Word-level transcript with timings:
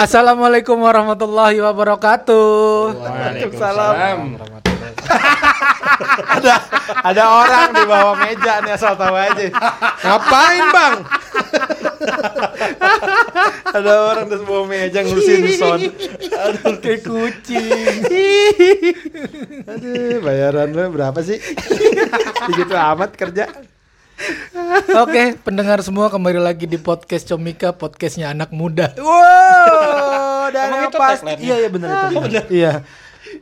Assalamualaikum 0.00 0.80
warahmatullahi 0.80 1.60
wabarakatuh. 1.60 2.96
Waalaikumsalam. 3.04 4.40
ada 6.40 6.54
ada 7.04 7.24
orang 7.28 7.68
di 7.76 7.84
bawah 7.84 8.16
meja 8.16 8.64
nih 8.64 8.80
asal 8.80 8.96
tahu 8.96 9.12
aja. 9.12 9.52
Ngapain 10.00 10.64
bang? 10.72 10.96
ada 13.76 13.92
orang 14.08 14.24
di 14.32 14.40
bawah 14.40 14.64
meja 14.64 15.04
ngurusin 15.04 15.44
sound. 15.60 15.92
Aduh 16.32 16.80
kayak 16.80 17.04
kucing. 17.04 18.00
Aduh 19.68 20.16
bayaran 20.24 20.72
lo 20.72 20.88
berapa 20.96 21.20
sih? 21.20 21.36
Begitu 22.48 22.72
amat 22.72 23.20
kerja. 23.20 23.52
Oke, 25.00 25.36
pendengar 25.40 25.80
semua 25.80 26.12
kembali 26.12 26.40
lagi 26.40 26.68
di 26.68 26.76
podcast 26.76 27.24
Comika, 27.24 27.72
podcastnya 27.72 28.30
anak 28.30 28.52
muda. 28.52 28.92
Wow, 29.00 30.52
dan 30.52 30.68
yang 30.68 30.92
pasti 30.92 31.32
iya 31.40 31.56
iya 31.64 31.68
benar 31.72 32.12
itu. 32.12 32.20
Iya. 32.52 32.84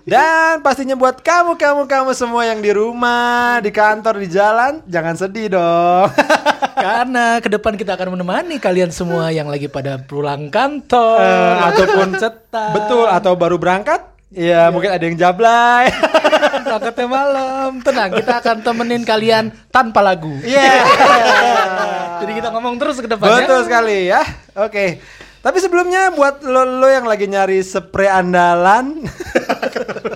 Dan 0.04 0.60
pastinya 0.60 0.94
buat 0.94 1.24
kamu 1.24 1.56
kamu 1.56 1.82
kamu 1.88 2.10
semua 2.12 2.44
yang 2.44 2.60
di 2.60 2.70
rumah, 2.70 3.58
di 3.64 3.72
kantor, 3.72 4.20
di 4.20 4.28
jalan, 4.28 4.84
jangan 4.86 5.16
sedih 5.16 5.56
dong. 5.56 6.08
Karena 6.84 7.42
ke 7.42 7.48
depan 7.50 7.74
kita 7.74 7.98
akan 7.98 8.14
menemani 8.14 8.62
kalian 8.62 8.94
semua 8.94 9.34
yang 9.34 9.50
lagi 9.50 9.66
pada 9.66 9.98
pulang 9.98 10.46
kantor 10.52 11.18
Eh, 11.18 11.54
ataupun 11.74 12.08
cetak. 12.20 12.70
Betul 12.76 13.06
atau 13.10 13.34
baru 13.34 13.58
berangkat? 13.58 14.14
Iya, 14.28 14.68
mungkin 14.68 14.92
ada 14.92 15.02
yang 15.02 15.16
jablay. 15.16 15.88
Berangkatnya 16.64 17.06
malam. 17.06 17.70
Tenang, 17.82 18.10
kita 18.16 18.32
akan 18.42 18.56
temenin 18.64 19.02
kalian 19.06 19.54
tanpa 19.70 20.00
lagu. 20.02 20.32
Iya. 20.42 20.84
Jadi 22.24 22.32
kita 22.34 22.48
ngomong 22.54 22.74
terus 22.78 22.98
ke 22.98 23.08
depannya. 23.10 23.46
Betul 23.46 23.60
sekali 23.66 24.10
ya. 24.10 24.22
Oke. 24.58 24.98
Tapi 25.38 25.58
sebelumnya 25.62 26.10
buat 26.12 26.42
lo, 26.42 26.66
lo 26.66 26.88
yang 26.90 27.06
lagi 27.06 27.30
nyari 27.30 27.62
spray 27.62 28.10
andalan. 28.10 29.06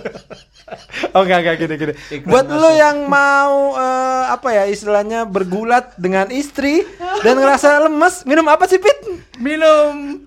oh 1.15 1.23
enggak 1.23 1.39
enggak 1.47 1.57
gini 1.63 1.75
gini. 1.79 1.93
buat 2.27 2.48
lo 2.51 2.75
yang 2.75 3.07
mau 3.07 3.79
eh, 3.79 4.25
apa 4.35 4.48
ya 4.51 4.65
istilahnya 4.67 5.29
bergulat 5.29 5.95
dengan 5.95 6.27
istri 6.33 6.83
dan 7.23 7.39
ngerasa 7.39 7.87
lemes, 7.87 8.27
minum 8.27 8.51
apa 8.51 8.67
sih 8.67 8.83
Pit? 8.83 8.98
Minum 9.39 10.27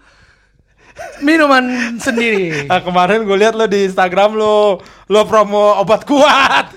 minuman 1.20 1.96
sendiri. 2.00 2.68
Ah, 2.72 2.80
kemarin 2.82 3.24
gue 3.24 3.38
lihat 3.38 3.54
lo 3.56 3.68
di 3.68 3.88
Instagram 3.88 4.36
lo 4.36 4.80
lo 5.06 5.22
promo 5.28 5.80
obat 5.80 6.08
kuat. 6.08 6.72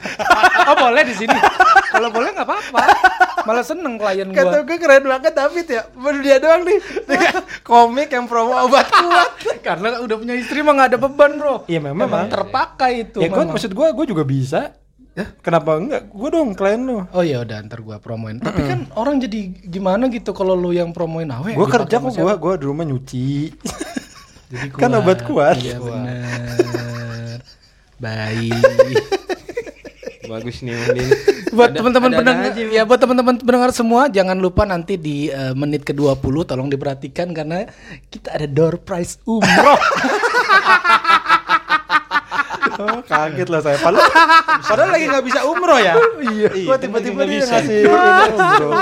Oh 0.69 0.77
boleh 0.77 1.03
di 1.07 1.15
sini. 1.17 1.33
Kalau 1.89 2.13
boleh 2.13 2.37
nggak 2.37 2.45
apa-apa. 2.45 2.83
Malah 3.49 3.65
seneng 3.65 3.97
klien 3.97 4.29
Kata 4.29 4.61
gua. 4.61 4.69
gue 4.69 4.77
keren 4.77 5.05
banget 5.09 5.33
David 5.33 5.67
ya. 5.67 5.83
Baru 5.97 6.19
dia 6.21 6.37
doang 6.37 6.63
nih. 6.67 6.79
Komik 7.65 8.13
yang 8.13 8.29
promo 8.29 8.69
obat 8.69 8.85
kuat. 8.93 9.31
Karena 9.65 10.03
udah 10.05 10.17
punya 10.21 10.35
istri 10.37 10.61
mah 10.61 10.77
nggak 10.77 10.89
ada 10.95 10.99
beban 11.01 11.33
bro. 11.41 11.65
Iya, 11.65 11.81
memang. 11.81 12.05
Memang 12.05 12.29
terpakai 12.29 13.09
itu. 13.09 13.25
ya 13.25 13.33
gue 13.33 13.45
maksud 13.49 13.73
gue 13.73 13.87
gue 13.97 14.07
juga 14.07 14.25
bisa. 14.29 14.77
Ya, 15.19 15.35
kenapa 15.43 15.75
enggak? 15.75 16.15
Gue 16.15 16.31
dong 16.31 16.55
klien 16.55 16.79
lo. 16.79 17.11
Oh 17.11 17.27
ya 17.27 17.43
udah 17.43 17.59
ntar 17.67 17.83
gua 17.83 17.99
promoin. 17.99 18.39
Tapi 18.39 18.63
kan 18.63 18.87
orang 18.95 19.19
jadi 19.19 19.51
gimana 19.67 20.07
gitu 20.15 20.31
kalau 20.31 20.55
lu 20.55 20.71
yang 20.71 20.95
promoin 20.95 21.27
awe. 21.27 21.59
Gue 21.59 21.67
kerja 21.67 21.99
kok 21.99 22.15
gue 22.15 22.35
gue 22.39 22.53
di 22.55 22.67
rumah 22.69 22.87
nyuci. 22.87 23.27
Jadi 24.49 24.67
kan 24.83 24.91
obat 24.97 25.25
kuat. 25.25 25.57
Iya 25.61 25.79
benar. 25.81 27.39
Baik. 28.01 28.55
Bagus 30.29 30.61
nih 30.61 30.77
Udin. 30.77 31.09
buat 31.57 31.73
teman-teman 31.73 32.13
pendengar 32.13 32.53
aja, 32.53 32.61
ya 32.61 32.85
buat 32.85 33.01
teman-teman 33.01 33.41
pendengar 33.41 33.73
semua 33.73 34.13
jangan 34.13 34.37
lupa 34.37 34.69
nanti 34.69 35.01
di 35.01 35.33
eh, 35.33 35.57
menit 35.57 35.89
ke-20 35.89 36.45
tolong 36.45 36.69
diperhatikan 36.69 37.33
karena 37.33 37.65
kita 38.13 38.37
ada 38.37 38.45
door 38.45 38.77
prize 38.77 39.17
umroh. 39.25 39.81
Oh, 42.79 43.03
kaget 43.03 43.51
lah 43.51 43.59
saya. 43.59 43.75
Padahal, 43.83 44.07
padahal 44.63 44.91
lagi 44.95 45.11
nggak 45.11 45.27
bisa 45.27 45.41
umroh 45.51 45.83
ya. 45.83 45.99
Iya. 46.23 46.51
Gue 46.63 46.77
tiba-tiba 46.79 47.27
dia 47.27 47.43
ngasih 47.43 47.79
umroh. 47.91 48.73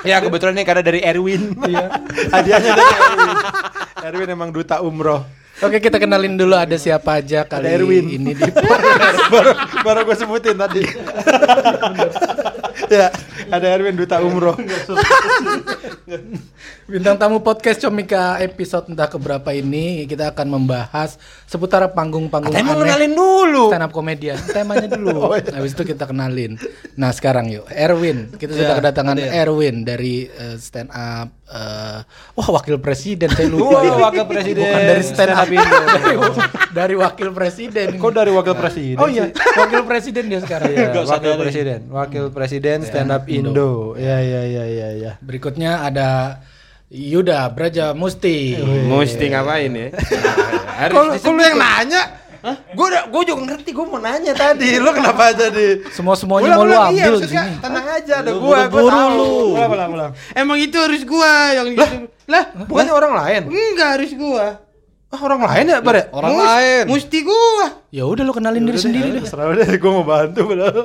Ya 0.00 0.16
kebetulan 0.18 0.56
nih 0.56 0.64
karena 0.64 0.82
dari 0.82 1.00
Erwin. 1.00 1.52
Iya. 1.68 1.86
Hadiahnya 2.32 2.70
dari 2.72 2.94
Erwin. 3.06 3.28
Erwin 4.02 4.28
emang 4.32 4.50
duta 4.50 4.80
umroh. 4.80 5.22
Oke, 5.62 5.78
kita 5.78 6.00
kenalin 6.00 6.34
dulu 6.34 6.58
ada 6.58 6.74
siapa 6.74 7.22
aja 7.22 7.46
kali 7.46 7.70
Ada 7.70 7.76
Erwin. 7.78 8.08
ini 8.10 8.34
di 8.34 8.50
baru 9.32 9.52
baru 9.86 10.00
gue 10.02 10.16
sebutin 10.18 10.58
tadi. 10.58 10.82
ya, 12.92 13.08
ada 13.48 13.66
Erwin 13.68 13.96
duta 13.96 14.20
umroh. 14.20 14.56
Bintang 16.84 17.16
tamu 17.16 17.40
podcast 17.40 17.80
Comika 17.80 18.36
episode 18.38 18.90
entah 18.90 19.08
keberapa 19.08 19.48
ini 19.50 20.04
kita 20.04 20.34
akan 20.34 20.60
membahas 20.60 21.16
seputar 21.46 21.86
panggung-panggung 21.94 22.52
aneh 22.52 22.74
kenalin 22.74 23.12
dulu. 23.14 23.70
stand 23.72 23.84
up 23.86 23.92
komedian. 23.92 24.38
Temanya 24.42 24.88
dulu. 24.90 25.10
Oh, 25.22 25.38
iya. 25.38 25.54
Habis 25.54 25.72
itu 25.72 25.84
kita 25.86 26.04
kenalin. 26.04 26.58
Nah, 26.98 27.14
sekarang 27.14 27.46
yuk 27.48 27.64
Erwin. 27.70 28.32
Kita 28.34 28.52
sudah 28.52 28.74
Ya, 28.74 28.78
kedatangan 28.82 29.16
ya. 29.16 29.46
Erwin 29.46 29.86
dari 29.86 30.26
eh, 30.26 30.56
stand 30.58 30.90
up 30.90 31.30
eh, 31.52 31.98
wah 32.32 32.48
wakil 32.56 32.80
presiden 32.80 33.28
saya 33.28 33.48
lupa. 33.52 33.76
Wah, 33.76 33.82
ya. 33.84 33.92
wakil 34.08 34.24
presiden. 34.24 34.64
Bukan 34.64 34.82
dari 34.88 35.02
stand 35.04 35.32
up 35.36 35.48
dari, 35.48 36.16
dari 36.72 36.94
wakil 36.96 37.28
presiden. 37.36 37.86
Kok 38.00 38.12
dari 38.16 38.32
wakil 38.32 38.54
presiden? 38.56 38.98
Oh 38.98 39.08
iya, 39.12 39.28
wakil 39.32 39.80
presiden 39.84 40.32
dia 40.32 40.40
sekarang. 40.40 40.72
Iya, 40.72 40.96
usah 40.96 41.20
wakil 41.20 41.32
presiden, 41.36 41.78
wakil 41.92 42.24
presiden 42.32 42.78
stand 42.88 43.12
up 43.12 43.24
Indo. 43.28 43.94
Ya 44.00 44.18
ya 44.24 44.42
ya 44.48 44.64
ya 44.64 44.88
ya. 44.96 45.12
Berikutnya 45.20 45.84
ada 45.84 46.40
Yuda 46.92 47.48
Braja 47.56 47.96
Musti. 47.96 48.56
Mesti 48.60 49.24
ngapain 49.32 49.72
ya? 49.72 49.88
Harus 50.76 51.24
Kalau 51.24 51.40
yang 51.40 51.56
nanya, 51.56 52.02
gue 52.50 52.86
udah 52.90 53.02
gue 53.06 53.22
juga 53.22 53.40
ngerti 53.54 53.70
gue 53.70 53.86
mau 53.86 54.02
nanya 54.02 54.34
tadi. 54.34 54.82
Lu 54.82 54.90
kenapa 54.90 55.30
jadi? 55.30 55.86
Semua 55.94 56.18
semuanya 56.18 56.58
mau 56.58 56.66
lu 56.66 56.74
iya, 56.74 56.82
ambil 56.90 57.12
maksudnya 57.22 57.44
sini. 57.46 57.62
Tenang 57.62 57.86
aja, 57.86 58.14
ada 58.18 58.30
gua, 58.34 58.42
gua 58.42 58.58
buru-buru 58.66 58.98
tahu. 58.98 59.14
lu. 59.14 59.30
Ulang, 59.54 59.70
ulang, 59.70 59.90
ulang. 59.94 60.10
Emang 60.34 60.58
itu 60.58 60.76
harus 60.76 61.02
gua 61.06 61.32
yang 61.54 61.66
gitu. 61.70 61.86
Lah, 62.26 62.44
Bukannya 62.66 62.92
orang 62.94 63.12
lain? 63.14 63.42
enggak 63.46 63.88
harus 63.98 64.10
gua. 64.18 64.46
Ah, 65.12 65.20
orang 65.20 65.44
lain 65.44 65.64
ya, 65.68 65.78
Bar 65.84 65.94
ya? 65.94 66.04
Orang 66.08 66.32
lain. 66.40 66.84
Mesti 66.88 67.18
gua. 67.20 67.66
Ya 67.92 68.08
udah 68.08 68.24
lu 68.24 68.32
kenalin 68.32 68.64
diri 68.64 68.80
sendiri 68.80 69.12
deh. 69.12 69.20
Terserah 69.20 69.52
udah, 69.52 69.68
gue 69.68 69.90
mau 69.92 70.06
bantu 70.08 70.40
padahal. 70.48 70.82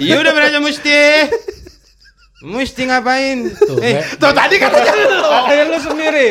Iya 0.00 0.14
udah 0.18 0.32
belajar 0.32 0.60
mesti. 0.64 1.00
Mesti 2.36 2.84
ngapain? 2.84 3.48
Tuh, 3.48 3.80
eh. 3.80 4.04
Tuh 4.20 4.28
tadi 4.30 4.60
katanya 4.60 4.92
lu. 4.92 5.20
kayak 5.46 5.64
lu 5.66 5.78
sendiri. 5.80 6.28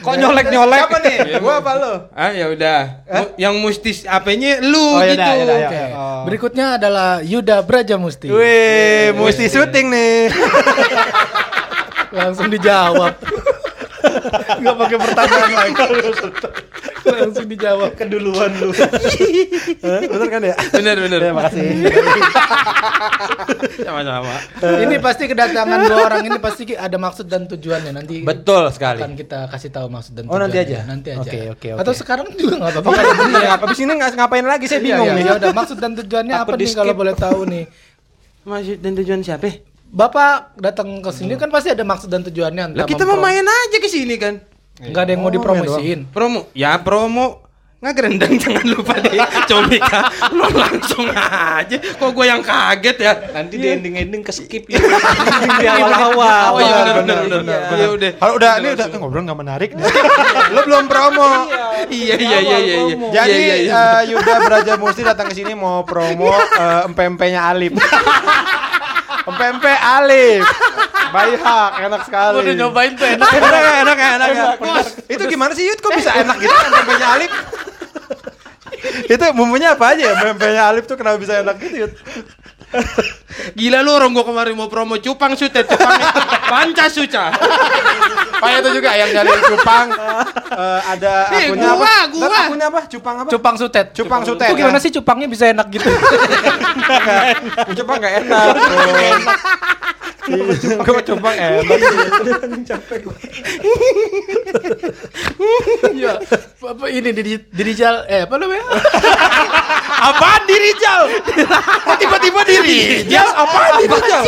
Kok 0.00 0.14
nyolek-nyolek? 0.16 0.80
Siapa 0.80 0.98
nih? 0.98 1.16
Gua 1.44 1.60
apa 1.60 1.72
lu? 1.76 1.92
Ah 2.10 2.32
ya 2.32 2.48
udah. 2.48 2.80
Mu- 3.04 3.32
Yang 3.36 3.54
mesti 3.60 3.90
apanya 4.08 4.64
lu 4.64 4.80
Oh, 4.96 5.04
gitu. 5.04 5.12
yaudah, 5.12 5.32
yaudah, 5.36 5.56
Oke. 5.62 5.82
Oh. 5.92 6.20
Berikutnya 6.24 6.66
adalah 6.74 7.20
Yuda 7.20 7.60
Braja 7.60 7.94
Musti. 7.94 8.32
Wih, 8.32 9.12
mesti 9.12 9.44
syuting 9.46 9.92
nih. 9.92 10.32
Langsung 12.10 12.48
dijawab. 12.48 13.12
Gak 14.64 14.74
pakai 14.74 14.96
pertanyaan 14.98 15.50
lagi. 15.52 15.72
Langsung 17.02 17.46
dijawab. 17.46 17.94
Keduluan 17.94 18.50
lu. 18.56 18.70
Bener 19.82 20.28
kan 20.28 20.42
ya? 20.42 20.54
Bener 20.70 20.96
bener. 20.98 21.20
Ya, 21.20 21.32
makasih. 21.32 21.62
Sama-sama. 23.82 24.34
Ini 24.80 24.96
pasti 24.98 25.24
kedatangan 25.26 25.78
dua 25.82 25.98
orang 26.04 26.22
ini 26.24 26.38
pasti 26.38 26.62
ada 26.72 26.96
maksud 26.96 27.26
dan 27.26 27.46
tujuannya 27.46 27.92
nanti. 27.92 28.22
Betul 28.22 28.70
sekali. 28.70 29.00
Akan 29.00 29.14
kita 29.14 29.46
kasih 29.48 29.70
tahu 29.70 29.86
maksud 29.88 30.12
dan 30.12 30.24
Oh, 30.26 30.38
nanti 30.38 30.56
tujuannya. 30.56 30.78
aja? 30.78 30.88
Nanti 30.88 31.08
aja. 31.10 31.20
Oke, 31.22 31.38
oke, 31.50 31.68
oke. 31.72 31.80
Atau 31.82 31.92
sekarang 31.92 32.26
juga 32.32 32.54
nggak 32.58 32.72
apa-apa. 32.78 33.02
Iya, 33.32 33.50
habis 33.56 33.78
ini 33.78 33.92
nggak 33.92 34.10
ngapain 34.14 34.46
lagi 34.46 34.66
saya 34.66 34.80
bingung 34.80 35.06
Iya, 35.06 35.14
nih. 35.14 35.22
iya, 35.22 35.32
Ya 35.32 35.38
udah 35.38 35.52
maksud 35.52 35.76
dan 35.78 35.92
tujuannya 35.94 36.34
Apa 36.34 36.44
apa, 36.48 36.58
nih 36.58 36.70
kalau 36.72 36.94
boleh 36.94 37.14
tahu 37.14 37.40
nih. 37.46 37.64
Maksud 38.42 38.78
dan 38.78 38.92
tujuan 38.96 39.20
siapa? 39.20 39.50
Bapak 39.92 40.56
datang 40.56 40.88
ke 40.98 41.10
sini 41.12 41.36
kan 41.36 41.52
pasti 41.52 41.68
ada 41.68 41.84
maksud 41.84 42.08
dan 42.08 42.22
tujuannya. 42.22 42.72
Lah 42.72 42.86
kita 42.86 43.04
mau 43.04 43.18
main 43.18 43.44
aja 43.44 43.76
ke 43.76 43.88
sini 43.88 44.16
kan. 44.16 44.40
Nggak 44.82 45.02
ada 45.02 45.10
yang 45.10 45.20
mau 45.20 45.28
Oh, 45.28 45.34
dipromosiin. 45.34 46.00
Promo. 46.08 46.50
Ya 46.52 46.74
promo. 46.76 47.38
Nggak 47.78 47.94
gerendang 47.98 48.32
jangan 48.46 48.62
lupa 48.62 48.94
deh 48.94 49.10
Comika 49.42 50.06
Lo 50.30 50.46
langsung 50.54 51.02
aja 51.10 51.74
Kok 51.98 52.14
gue 52.14 52.30
yang 52.30 52.38
kaget 52.38 52.94
ya 52.94 53.10
Nanti 53.34 53.58
di 53.58 53.66
ending-ending 53.66 54.22
ke 54.22 54.30
skip 54.30 54.70
ya. 54.70 54.78
di 55.58 55.66
awal-awal. 55.66 56.54
Oh 56.54 56.60
iya 56.62 56.94
benar 56.94 57.26
Benar, 57.26 57.42
benar. 57.42 57.58
Iya 57.74 57.86
udah. 57.90 58.10
Kalau 58.14 58.32
udah 58.38 58.50
ini 58.54 58.68
udah 58.72 58.86
ngobrol 58.94 59.22
nggak 59.26 59.34
menarik. 59.36 59.70
Lu 60.54 60.60
belum 60.62 60.86
promo. 60.86 61.50
Iya 61.90 62.14
iya 62.14 62.38
iya 62.38 62.58
iya. 62.60 62.76
iya. 62.86 62.96
Jadi 63.10 63.34
Iya, 63.34 63.34
iya, 63.34 63.56
iya. 63.58 63.82
eh, 63.98 64.14
Yuda 64.14 64.34
Braja 64.40 64.72
Musti 64.78 65.02
datang 65.02 65.26
ke 65.26 65.34
sini 65.34 65.50
mau 65.52 65.82
promo 65.82 66.30
eh, 66.30 66.86
empe-empenya 66.86 67.50
Empe-empe 69.28 69.72
Alif. 69.72 70.42
Bayi 71.12 71.34
hak 71.36 71.72
enak 71.86 72.00
sekali. 72.08 72.36
Udah 72.40 72.54
nyobain 72.56 72.92
tuh 72.96 73.06
enak. 73.06 73.28
enak 73.28 73.62
enak 73.84 73.96
ya, 73.96 74.10
enak 74.16 74.28
ya. 74.32 74.46
Itu 75.08 75.22
gimana 75.28 75.52
sih 75.52 75.64
Yud? 75.68 75.78
Kok 75.78 75.92
bisa 75.94 76.10
enak 76.16 76.36
gitu 76.40 76.54
empe-empenya 76.54 77.08
Alif? 77.18 77.32
itu 78.82 79.24
bumbunya 79.36 79.78
apa 79.78 79.94
aja 79.94 80.02
ya? 80.10 80.12
Empe-empenya 80.18 80.62
Alif 80.72 80.84
tuh 80.90 80.96
kenapa 80.98 81.16
bisa 81.20 81.38
enak 81.38 81.56
gitu 81.60 81.86
Yud? 81.86 81.92
Gila 83.52 83.78
lu 83.80 83.90
orang 83.90 84.10
gua 84.10 84.22
kemarin 84.22 84.52
mau 84.52 84.66
promo 84.66 84.94
cupang 84.96 85.32
sutet 85.34 85.64
cupang 85.64 85.98
panca 86.46 86.86
suca. 86.86 87.30
Oh 88.38 88.48
itu 88.48 88.68
juga 88.74 88.90
yang 88.92 89.08
dari 89.08 89.30
Cupang 89.44 89.86
eh, 90.58 90.80
ada 90.88 91.12
Eh, 91.30 91.46
akunnya 91.46 91.70
gua, 91.70 91.78
apa? 91.78 91.92
gua. 92.10 92.26
Ntar 92.26 92.40
Akunnya 92.42 92.66
apa? 92.68 92.80
Cupang 92.86 93.14
apa? 93.16 93.28
Cupang 93.30 93.54
sutet. 93.54 93.86
Cupang 93.94 94.20
sutet, 94.26 94.46
Itu 94.50 94.54
gimana 94.58 94.76
ya? 94.76 94.82
sih 94.82 94.90
cupangnya 94.90 95.26
bisa 95.30 95.44
enak 95.46 95.66
gitu? 95.70 95.88
Cupang 97.78 97.96
enggak 98.02 98.14
enak. 98.20 98.46
Gue 100.82 101.02
Cupang 101.04 101.34
enak. 101.34 101.66
Iya. 105.92 106.12
Apa 106.62 106.84
ini 106.88 107.10
di 107.10 107.22
di 107.36 107.62
Rijal 107.62 108.06
eh 108.06 108.24
apa 108.24 108.34
namanya? 108.38 108.64
Apaan 110.02 110.42
di 110.46 110.56
Rijal? 110.56 111.00
Kok 111.82 111.96
tiba-tiba 111.98 112.40
di 112.42 112.56
Rijal? 112.58 113.28
Apaan 113.42 113.72
di 113.76 113.86
Rijal? 113.86 114.22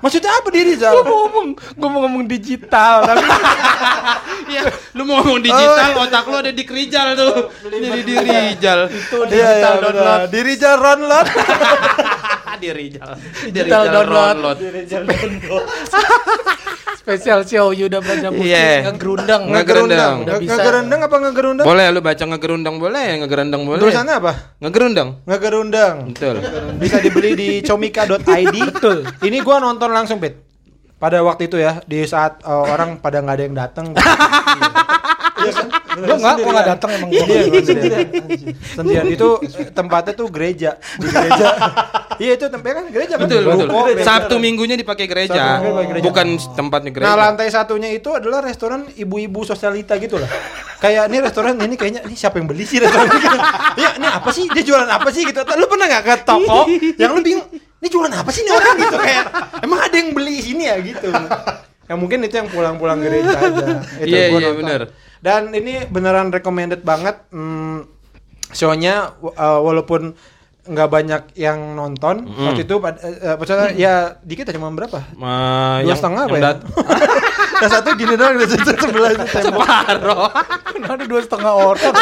Maksudnya 0.00 0.32
apa 0.32 0.48
di 0.48 0.60
Rijal? 0.64 0.92
Gue 0.92 1.04
mau 1.04 1.18
ngomong, 1.22 1.48
gue 1.52 1.88
mau 1.88 2.00
ngomong 2.00 2.24
digital 2.24 3.04
tapi 3.04 3.20
Iya, 4.50 4.62
lu 4.92 5.04
mau 5.04 5.20
ngomong 5.20 5.38
digital, 5.40 5.92
otak 6.00 6.24
lu 6.24 6.36
ada 6.36 6.50
di 6.50 6.64
Krijal 6.64 7.14
tuh. 7.14 7.52
Jadi 7.62 8.00
di 8.02 8.14
Rijal. 8.16 8.88
itu 8.88 9.16
Iya, 9.20 9.28
digital 9.28 9.72
benar. 9.76 9.84
download. 9.84 10.20
Di 10.26 10.40
Rijal 10.40 10.74
download. 10.78 11.26
di 12.56 12.68
Rijal. 12.70 13.10
Digital 13.46 13.82
download. 13.86 14.56
Spesial 17.10 17.42
show 17.42 17.74
Yuda 17.74 17.98
Braja 17.98 18.30
Musti 18.30 18.54
Iya. 18.54 18.86
ngegerundang. 18.86 19.50
Ngegerundang. 19.50 20.14
Udah 20.22 20.38
bisa. 20.38 20.54
Ngegerundang 20.54 21.00
apa 21.02 21.16
ngegerundang? 21.18 21.66
Boleh 21.66 21.86
lu 21.90 21.98
baca 21.98 22.22
ngegerundang 22.22 22.74
boleh, 22.78 23.06
ngegerundang 23.18 23.62
boleh. 23.66 23.82
Tulisannya 23.82 24.14
apa? 24.14 24.32
Ngegerundang. 24.62 25.08
Ngegerundang. 25.26 25.94
Betul. 26.14 26.36
Bisa 26.78 27.02
dibeli 27.02 27.30
di 27.34 27.48
comika.id. 27.66 28.56
Betul. 28.70 29.10
Ini 29.26 29.42
gua 29.42 29.58
nonton 29.58 29.90
langsung, 29.90 30.22
Pit. 30.22 30.38
Pada 31.02 31.18
waktu 31.26 31.50
itu 31.50 31.58
ya, 31.58 31.82
di 31.82 32.06
saat 32.06 32.46
uh, 32.46 32.62
orang 32.70 33.02
pada 33.02 33.18
nggak 33.18 33.34
ada 33.34 33.44
yang 33.44 33.56
datang. 33.58 33.86
Iya 35.40 35.52
kan? 35.56 35.68
Gue 36.00 36.16
nggak, 36.20 36.34
gue 36.40 36.52
nggak 36.52 36.68
datang 36.76 36.90
emang 36.96 37.10
gue. 37.10 37.24
Iya, 37.24 37.42
gua 37.48 37.62
sendirian. 37.64 38.08
Sendirian 38.76 39.06
itu 39.08 39.28
tempatnya 39.72 40.12
tuh 40.14 40.28
gereja. 40.28 40.70
Di 41.00 41.06
gereja. 41.08 41.46
iya 42.22 42.32
itu 42.36 42.44
tempatnya 42.52 42.74
kan 42.84 42.86
gereja 42.92 43.14
kan. 43.16 43.26
Betul, 43.26 43.42
betul. 43.48 44.04
Sabtu 44.04 44.34
minggunya 44.36 44.76
dipakai 44.76 45.06
gereja, 45.08 45.60
bukan 46.04 46.26
tempatnya 46.54 46.90
gereja. 46.92 47.08
Nah 47.08 47.16
lantai 47.16 47.48
satunya 47.48 47.88
itu 47.90 48.12
adalah 48.12 48.44
restoran 48.44 48.86
ibu-ibu 48.94 49.42
sosialita 49.42 49.96
gitu 49.96 50.20
lah. 50.20 50.28
Kayak 50.80 51.12
ini 51.12 51.18
restoran 51.20 51.60
ini 51.60 51.76
kayaknya 51.76 52.00
ini 52.08 52.16
siapa 52.16 52.40
yang 52.40 52.48
beli 52.48 52.64
sih 52.64 52.80
restoran 52.80 53.08
ini? 53.12 53.38
Iya 53.80 53.90
ini 54.00 54.06
apa 54.08 54.28
sih 54.32 54.44
dia 54.48 54.64
jualan 54.64 54.88
apa 54.88 55.08
sih 55.12 55.22
gitu. 55.28 55.40
Lu 55.44 55.66
pernah 55.68 55.86
nggak 55.88 56.02
ke 56.04 56.14
toko 56.24 56.60
yang 56.96 57.12
lu 57.16 57.20
bingung 57.20 57.48
ini 57.52 57.88
jualan 57.88 58.12
apa 58.12 58.28
sih 58.28 58.44
nih 58.44 58.52
orang 58.52 58.74
gitu 58.76 58.96
kayak 59.00 59.24
emang 59.64 59.80
ada 59.80 59.96
yang 59.96 60.10
beli 60.12 60.36
sini 60.40 60.64
ya 60.68 60.76
gitu. 60.80 61.08
Yang 61.90 61.98
mungkin 61.98 62.18
itu 62.22 62.34
yang 62.38 62.48
pulang-pulang 62.52 63.02
gereja 63.02 63.34
aja. 63.34 63.66
Iya, 63.98 64.24
iya, 64.30 64.48
nonton. 64.54 64.88
Dan 65.20 65.52
ini 65.52 65.84
beneran 65.86 66.32
recommended 66.32 66.80
banget. 66.80 67.20
Hmm, 67.28 67.84
show-nya 68.50 69.14
uh, 69.20 69.60
walaupun 69.62 70.16
nggak 70.60 70.90
banyak 70.92 71.22
yang 71.40 71.72
nonton 71.72 72.28
waktu 72.30 72.68
itu 72.68 72.76
eh, 72.78 73.34
maksudnya 73.34 73.72
ya 73.74 73.94
dikit 74.20 74.44
aja 74.46 74.54
cuma 74.60 74.70
berapa? 74.70 75.02
Ma, 75.16 75.80
Dua 75.80 75.88
yang- 75.88 75.98
setengah 75.98 76.22
apa 76.28 76.36
yang 76.36 76.44
ya? 76.44 76.52
Yang 77.60 77.70
satu 77.76 77.88
gini 77.92 78.14
doang, 78.16 78.34
yang 78.40 78.48
satu 78.48 78.72
sebelah 78.80 79.10
tembok. 79.20 79.62
Separoh. 79.62 80.28
Ada 80.80 81.04
dua 81.04 81.20
setengah 81.20 81.52
orang. 81.52 81.94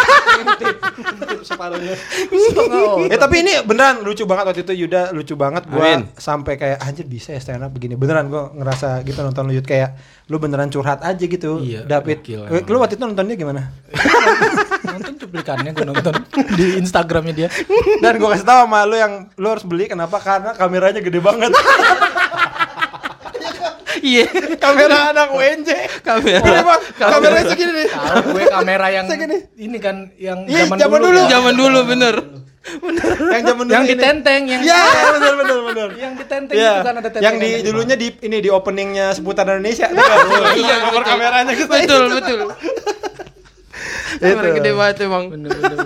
setengah 1.43 2.83
orang. 2.87 3.11
Ya 3.11 3.17
tapi 3.19 3.37
ini 3.43 3.53
beneran 3.67 4.01
lucu 4.07 4.23
banget 4.25 4.45
waktu 4.49 4.63
itu 4.63 4.73
Yuda 4.87 5.11
lucu 5.11 5.35
banget 5.35 5.67
gua 5.67 6.07
sampai 6.15 6.55
kayak 6.57 6.79
anjir 6.81 7.05
bisa 7.05 7.35
ya 7.35 7.41
stand 7.43 7.67
up 7.67 7.75
begini. 7.75 7.99
Beneran 7.99 8.31
gua 8.31 8.55
ngerasa 8.55 9.03
gitu 9.03 9.19
nonton 9.21 9.51
lu 9.51 9.59
Yud 9.59 9.67
kayak 9.67 9.99
lu 10.29 10.37
beneran 10.39 10.69
curhat 10.69 11.01
aja 11.03 11.25
gitu. 11.25 11.59
Iya, 11.65 11.89
David. 11.89 12.21
gokil 12.21 12.41
Eh, 12.53 12.63
Lu 12.69 12.77
waktu 12.79 13.01
itu 13.01 13.05
nontonnya 13.05 13.35
gimana? 13.35 13.73
nonton 14.89 15.15
cuplikannya 15.21 15.71
gue 15.73 15.85
nonton 15.85 16.15
di 16.57 16.79
Instagramnya 16.81 17.35
dia. 17.35 17.49
Dan 17.99 18.21
gua 18.21 18.37
kasih 18.37 18.47
tahu 18.47 18.69
sama 18.69 18.85
lu 18.85 18.97
yang 18.97 19.13
lu 19.37 19.47
harus 19.49 19.65
beli 19.65 19.89
kenapa? 19.89 20.21
Karena 20.21 20.53
kameranya 20.55 21.01
gede 21.03 21.19
banget. 21.19 21.51
Iya. 24.01 24.25
Kamera 24.57 25.11
anak 25.11 25.29
UNJ. 25.31 25.69
Kamera. 26.01 26.41
Ini, 26.41 26.61
Bang, 26.63 26.81
kameranya 26.95 27.45
segini 27.47 27.73
nih. 27.75 27.87
Tahu 27.89 28.21
gue 28.31 28.45
kamera 28.47 28.87
yang 28.89 29.07
Segini. 29.07 29.37
ini 29.57 29.79
kan 29.79 29.97
yang 30.17 30.39
Iya, 30.45 30.67
zaman, 30.67 30.77
zaman 30.79 30.99
dulu. 30.99 31.09
dulu. 31.09 31.19
ya. 31.19 31.29
Zaman 31.29 31.55
dulu 31.55 31.79
bener. 31.85 32.15
Yang 33.33 33.43
zaman 33.47 33.65
dulu 33.65 33.73
Yang 33.73 33.85
ini. 33.85 33.93
ditenteng 33.97 34.43
yang 34.45 34.61
Ya, 34.61 34.83
benar 35.09 35.33
benar 35.35 35.59
benar. 35.65 35.89
yang 35.97 36.13
ditenteng 36.15 36.55
Iya. 36.55 36.71
itu 36.71 36.85
kan 36.85 36.95
ada 36.95 37.09
tenteng. 37.09 37.23
yang 37.25 37.37
di 37.39 37.51
dulunya 37.63 37.97
di 37.97 38.09
ini 38.21 38.39
di 38.39 38.51
openingnya 38.51 39.07
seputar 39.13 39.49
Indonesia. 39.49 39.89
Iya, 39.89 40.75
nomor 40.85 41.01
betul. 41.01 41.09
kameranya 41.09 41.53
gitu. 41.55 41.71
Betul, 41.71 42.03
betul. 42.15 42.39
Kamera 44.19 44.49
gede 44.53 44.71
banget 44.75 44.97
emang. 45.07 45.25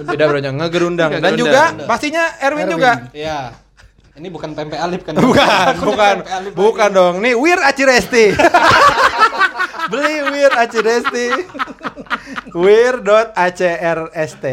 Beda 0.05 0.25
bro, 0.27 0.39
ngegerundang. 0.41 1.11
Dan 1.21 1.33
juga 1.37 1.63
pastinya 1.85 2.25
Erwin, 2.41 2.67
Erwin. 2.67 2.75
juga. 2.75 2.91
Iya. 3.13 3.62
Ini 4.13 4.29
bukan 4.29 4.53
tempe 4.53 4.77
alip 4.77 5.09
kan? 5.09 5.17
Bukan, 5.25 5.73
bukan, 5.81 6.17
bukan 6.53 6.91
dong. 6.93 7.15
Nih 7.25 7.33
Wir 7.33 7.57
Aciresti. 7.65 8.37
Beli 9.93 10.17
Wir 10.29 10.53
Aciresti. 10.53 11.27
Wir.acrst. 12.53 14.45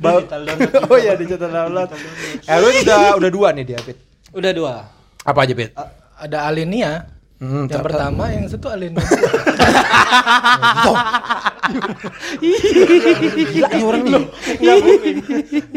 Ba- 0.00 0.24
oh 0.88 0.96
iya 0.96 1.20
digital 1.20 1.52
download. 1.52 1.92
Erwin 2.48 2.74
udah 2.80 3.20
udah 3.20 3.30
dua 3.30 3.48
nih 3.52 3.64
dia, 3.68 3.78
Pit. 3.84 4.00
Udah 4.32 4.52
dua. 4.56 4.74
Apa 5.28 5.44
aja, 5.44 5.52
Pit? 5.52 5.76
ada 6.18 6.48
Alinia. 6.48 7.17
Hmm, 7.38 7.70
yang 7.70 7.86
pertama, 7.86 8.34
yang 8.34 8.50
satu 8.50 8.66
Alinia. 8.66 8.98
Gila 13.54 13.68
nih 13.78 13.84
orang 13.86 14.02
nih. 14.02 14.24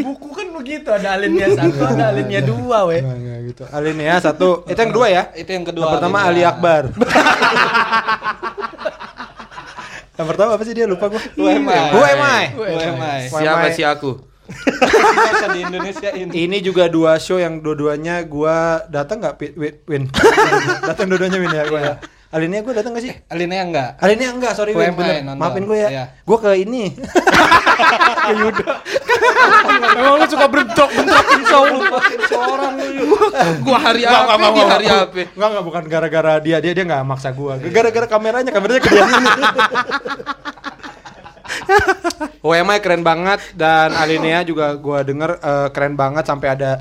Buku 0.01 0.29
kan 0.33 0.47
begitu, 0.57 0.89
ada 0.89 1.21
Alinia 1.21 1.53
satu, 1.53 1.85
ada 1.85 2.09
Alinia 2.09 2.41
dua, 2.41 2.89
weh. 2.89 3.05
Enggak, 3.05 3.17
enggak 3.21 3.39
gitu. 3.45 3.63
Alinea 3.69 4.15
satu. 4.17 4.65
Itu 4.65 4.79
yang 4.81 4.89
kedua 4.89 5.07
ya? 5.13 5.23
Itu 5.37 5.53
yang 5.53 5.65
kedua. 5.69 5.85
Yang 5.85 5.93
pertama 6.01 6.17
Alinea. 6.25 6.33
Ali 6.33 6.41
Akbar. 6.49 6.83
yang 10.17 10.27
pertama 10.33 10.49
apa 10.57 10.63
sih 10.65 10.73
dia 10.73 10.85
lupa 10.89 11.05
gua. 11.13 11.21
Who 11.37 11.45
am 11.45 11.65
I? 11.69 11.77
Who 11.93 12.01
am 12.01 12.21
I? 12.25 12.43
Who 12.57 12.63
am 12.65 12.97
I? 13.05 13.19
Siapa 13.29 13.67
sih 13.77 13.85
aku? 13.85 14.30
Di 15.51 15.59
Indonesia 15.63 16.09
ini. 16.15 16.31
Ini 16.47 16.57
juga 16.63 16.87
dua 16.87 17.17
show 17.17 17.37
yang 17.39 17.59
dua-duanya 17.59 18.23
gua 18.27 18.85
datang 18.87 19.19
nggak 19.23 19.35
Win? 19.57 19.75
Win. 19.87 20.03
datang 20.89 21.07
dua-duanya 21.11 21.37
Win 21.39 21.51
ya 21.51 21.63
gua 21.67 21.81
ya. 21.81 21.95
Alinea 22.31 22.63
gua 22.63 22.79
datang 22.79 22.95
gak 22.95 23.03
sih? 23.03 23.11
Alinea 23.27 23.67
enggak? 23.67 23.99
Alinea 23.99 24.31
enggak, 24.31 24.55
sorry 24.55 24.71
I? 24.71 24.87
bener. 24.95 25.19
Nonton. 25.27 25.35
Maafin 25.35 25.67
gua 25.67 25.77
ya. 25.83 25.89
Iya. 25.91 26.03
Gua 26.23 26.37
ke 26.39 26.55
ini. 26.63 26.95
Emang 29.91 30.15
lu 30.15 30.25
suka 30.31 30.47
bentrok-bentrokin 30.47 31.41
show 31.43 31.63
lu. 31.67 31.83
Seorang 32.31 32.79
lu. 32.79 33.19
Gua 33.67 33.77
hari 33.83 34.07
apa 34.07 34.47
di 34.47 34.63
hari 34.63 34.85
apa? 34.87 35.11
Enggak, 35.11 35.49
enggak 35.51 35.65
bukan 35.67 35.83
gara-gara 35.91 36.39
dia, 36.39 36.63
dia 36.63 36.71
dia 36.71 36.87
enggak 36.87 37.03
maksa 37.03 37.35
gua. 37.35 37.59
Gara-gara 37.59 38.07
kameranya, 38.07 38.47
kameranya 38.47 38.79
ke 38.79 38.89
dia 38.95 39.03
OMI 42.41 42.77
keren 42.81 43.03
banget 43.05 43.41
dan 43.57 43.93
Alinea 43.95 44.41
juga 44.45 44.75
gua 44.77 45.01
denger 45.01 45.37
eh, 45.39 45.69
keren 45.73 45.95
banget 45.95 46.25
sampai 46.25 46.47
ada 46.53 46.71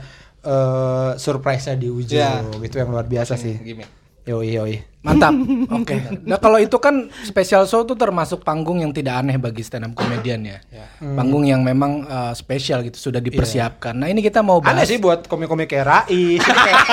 eh, 0.45 1.11
surprise-nya 1.17 1.77
di 1.77 1.89
ujung. 1.89 2.19
Iya. 2.19 2.61
Gitu 2.61 2.77
yang 2.81 2.91
luar 2.93 3.07
biasa 3.07 3.37
sih. 3.37 3.57
Gimik. 3.61 4.01
Yoi 4.29 4.53
yoi. 4.53 4.75
Mantap. 5.01 5.33
Oke. 5.81 5.97
Nah, 6.29 6.37
kalau 6.37 6.61
itu 6.61 6.77
kan 6.77 7.09
special 7.25 7.65
show 7.65 7.89
tuh 7.89 7.97
termasuk 7.97 8.45
panggung 8.45 8.85
yang 8.85 8.93
tidak 8.93 9.25
aneh 9.25 9.41
bagi 9.41 9.65
stand 9.65 9.89
up 9.89 9.93
comedian 9.97 10.45
ya. 10.45 10.61
Panggung 11.01 11.49
yang 11.49 11.65
memang 11.65 12.05
uh, 12.05 12.33
spesial 12.37 12.85
gitu 12.85 13.11
sudah 13.11 13.19
dipersiapkan. 13.25 13.97
Nah, 13.97 14.13
ini 14.13 14.21
kita 14.21 14.45
mau 14.45 14.61
Aneh 14.61 14.85
bahas 14.85 14.93
sih 14.93 15.01
buat 15.01 15.25
komik-komik 15.25 15.73
kayak 15.73 16.05
kayak 16.45 16.85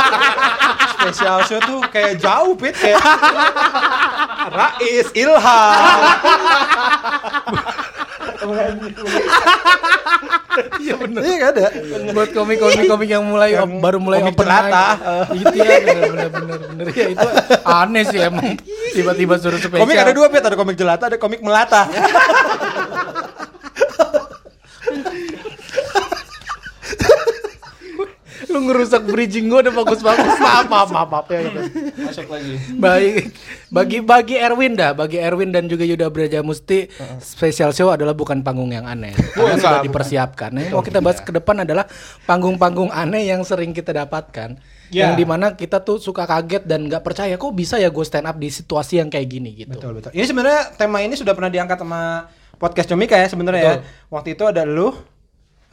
special 0.96 1.38
show 1.44 1.60
tuh 1.60 1.80
kayak 1.92 2.16
jauh 2.18 2.56
pit 2.56 2.74
kayak 2.80 3.00
Rais, 4.58 5.08
Ilham. 5.12 6.00
Iya 10.82 10.96
bener. 10.98 11.22
Iya 11.22 11.36
gak 11.38 11.52
ada. 11.54 11.70
buat 12.18 12.30
komik-komik 12.34 12.90
komik 12.90 13.10
yang 13.14 13.22
mulai 13.30 13.54
Yang 13.54 13.78
baru 13.78 13.98
mulai 14.02 14.26
komik 14.26 14.38
open 14.40 14.48
mic. 14.50 14.74
Gitu 15.38 15.56
ya 15.62 15.78
bener 15.86 16.30
bener 16.34 16.88
ya 16.98 17.08
itu 17.14 17.28
aneh 17.62 18.04
sih 18.10 18.20
emang 18.22 18.58
tiba-tiba 18.94 19.38
suruh 19.38 19.62
spesial. 19.62 19.86
Komik 19.86 19.98
ada 20.02 20.14
dua 20.16 20.28
pit, 20.34 20.42
ada 20.42 20.58
komik 20.58 20.76
jelata, 20.80 21.14
ada 21.14 21.18
komik 21.22 21.42
melata. 21.46 21.86
Lu 28.58 28.66
ngerusak 28.66 29.06
bridging 29.06 29.46
gua 29.54 29.62
udah 29.62 29.74
bagus-bagus. 29.78 30.34
maaf, 30.42 30.66
maaf, 30.66 30.90
maaf, 30.90 31.10
maaf 31.14 31.28
ya. 31.30 31.46
gitu. 31.46 31.62
Masuk 32.02 32.26
lagi. 32.34 32.54
Baik. 32.74 33.30
Bagi 33.70 33.98
bagi 34.02 34.36
Erwin 34.42 34.74
dah, 34.74 34.98
bagi 34.98 35.22
Erwin 35.22 35.54
dan 35.54 35.70
juga 35.70 35.86
Yuda 35.86 36.10
Braja 36.10 36.42
Musti, 36.42 36.90
special 37.22 37.70
show 37.70 37.94
adalah 37.94 38.18
bukan 38.18 38.42
panggung 38.42 38.74
yang 38.74 38.90
aneh. 38.90 39.14
Karena 39.14 39.62
sudah 39.62 39.86
dipersiapkan. 39.86 40.50
Yang 40.58 40.74
mau 40.74 40.82
kita 40.82 41.00
bahas 41.06 41.22
ke 41.22 41.30
depan 41.30 41.62
adalah 41.62 41.86
panggung-panggung 42.26 42.90
aneh 42.90 43.30
yang 43.30 43.46
sering 43.46 43.78
kita 43.78 43.94
dapatkan. 43.94 44.58
Ya. 44.90 45.12
Yang 45.12 45.14
di 45.22 45.26
mana 45.30 45.54
kita 45.54 45.84
tuh 45.84 46.02
suka 46.02 46.26
kaget 46.26 46.66
dan 46.66 46.90
nggak 46.90 47.04
percaya 47.06 47.38
kok 47.38 47.54
bisa 47.54 47.78
ya 47.78 47.94
gue 47.94 48.06
stand 48.08 48.26
up 48.26 48.40
di 48.40 48.50
situasi 48.50 49.04
yang 49.04 49.14
kayak 49.14 49.28
gini 49.30 49.54
gitu. 49.54 49.78
Betul 49.78 50.02
betul. 50.02 50.16
Ini 50.18 50.26
sebenarnya 50.26 50.74
tema 50.80 51.04
ini 51.06 51.14
sudah 51.14 51.36
pernah 51.36 51.52
diangkat 51.52 51.78
sama 51.78 52.32
podcast 52.58 52.88
Comika 52.90 53.20
ya 53.20 53.28
sebenarnya 53.30 53.62
ya. 53.62 53.76
Waktu 54.08 54.40
itu 54.40 54.44
ada 54.48 54.64
lu, 54.64 54.96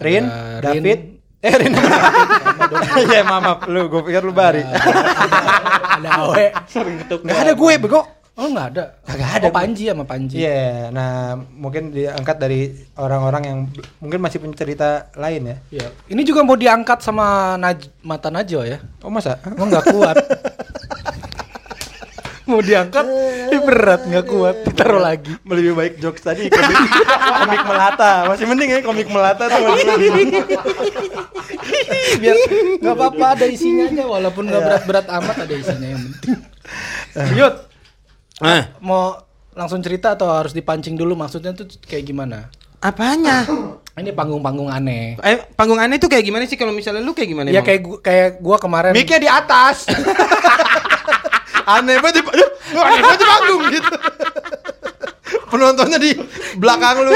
Rin, 0.02 0.26
Ada 0.26 0.74
David, 0.74 0.98
Rin. 0.98 1.13
Eh 1.44 1.54
Rin 1.60 1.72
Iya 3.04 3.20
maaf, 3.28 3.42
maaf 3.44 3.60
lu, 3.68 3.92
gue 3.92 4.02
pikir 4.08 4.22
lu 4.24 4.32
Bari. 4.32 4.64
Ada 4.64 6.10
Awe. 6.24 6.46
Nggak 7.20 7.38
ada 7.44 7.52
gue 7.52 7.72
bego. 7.76 8.00
Oh 8.34 8.50
nggak 8.50 8.66
ada. 8.74 8.84
Kagak 9.06 9.30
ada. 9.38 9.46
Oh, 9.46 9.54
Panji 9.54 9.86
sama 9.86 10.02
Panji. 10.02 10.42
Iya, 10.42 10.90
nah 10.90 11.38
mungkin 11.38 11.94
diangkat 11.94 12.36
dari 12.42 12.74
orang-orang 12.98 13.42
yang 13.46 13.58
mungkin 14.02 14.18
masih 14.18 14.42
punya 14.42 14.58
cerita 14.58 15.06
lain 15.14 15.54
ya. 15.54 15.56
Iya. 15.70 15.86
Ini 16.10 16.22
juga 16.26 16.42
mau 16.42 16.58
diangkat 16.58 16.98
sama 16.98 17.54
Naj 17.54 17.86
Mata 18.02 18.34
Najwa 18.34 18.66
ya. 18.66 18.82
Oh 19.06 19.10
masa? 19.12 19.38
Emang 19.46 19.70
nggak 19.70 19.86
kuat. 19.86 20.16
mau 22.44 22.60
diangkat, 22.60 23.08
ih, 23.56 23.60
berat 23.64 24.04
nggak 24.04 24.26
kuat. 24.28 24.56
Ditaruh 24.68 25.00
lagi. 25.00 25.32
Lebih 25.46 25.72
baik 25.78 25.94
jokes 26.02 26.26
tadi 26.26 26.50
komik, 26.50 26.90
komik 27.40 27.62
melata. 27.64 28.28
Masih 28.28 28.44
mending 28.50 28.68
ya 28.68 28.80
komik 28.82 29.08
melata 29.08 29.46
tuh. 29.46 29.62
Biar 32.14 32.34
nggak 32.78 32.94
apa-apa 32.94 33.26
ada 33.32 33.46
isinya 33.46 33.84
aja 33.86 34.04
walaupun 34.04 34.44
nggak 34.44 34.62
berat-berat 34.62 35.06
amat 35.12 35.36
ada 35.40 35.54
isinya 35.54 35.88
yang 35.88 36.02
penting. 36.02 36.38
Yud, 37.34 37.54
Eh, 38.40 38.62
mau 38.80 39.14
langsung 39.52 39.78
cerita 39.78 40.12
atau 40.12 40.26
harus 40.28 40.50
dipancing 40.50 40.94
dulu 40.94 41.14
maksudnya 41.14 41.52
tuh 41.52 41.64
kayak 41.80 42.04
gimana? 42.04 42.50
apanya? 42.80 43.48
Ini 43.94 44.12
panggung-panggung 44.12 44.68
aneh. 44.68 45.16
Eh, 45.18 45.40
panggung 45.54 45.78
aneh 45.78 45.96
tuh 45.96 46.04
kayak 46.06 46.20
gimana 46.22 46.44
sih 46.44 46.52
kalau 46.54 46.68
misalnya 46.68 47.00
lu 47.00 47.12
kayak 47.12 47.30
gimana? 47.30 47.48
Ya 47.48 47.58
emang? 47.58 47.64
kayak 47.64 47.80
gua, 47.80 47.98
kayak 47.98 48.30
gua 48.38 48.56
kemarin. 48.58 48.92
Mic-nya 48.92 49.18
di 49.18 49.30
atas. 49.30 49.88
Aneh 51.64 51.96
banget, 51.96 52.20
di- 52.20 52.28
aduh, 52.28 52.50
aneh 52.76 53.00
banget 53.00 53.16
di 53.16 53.26
panggung 53.26 53.62
gitu. 53.70 53.94
Penontonnya 55.50 55.96
di 55.96 56.10
belakang 56.56 56.96
lu. 57.00 57.12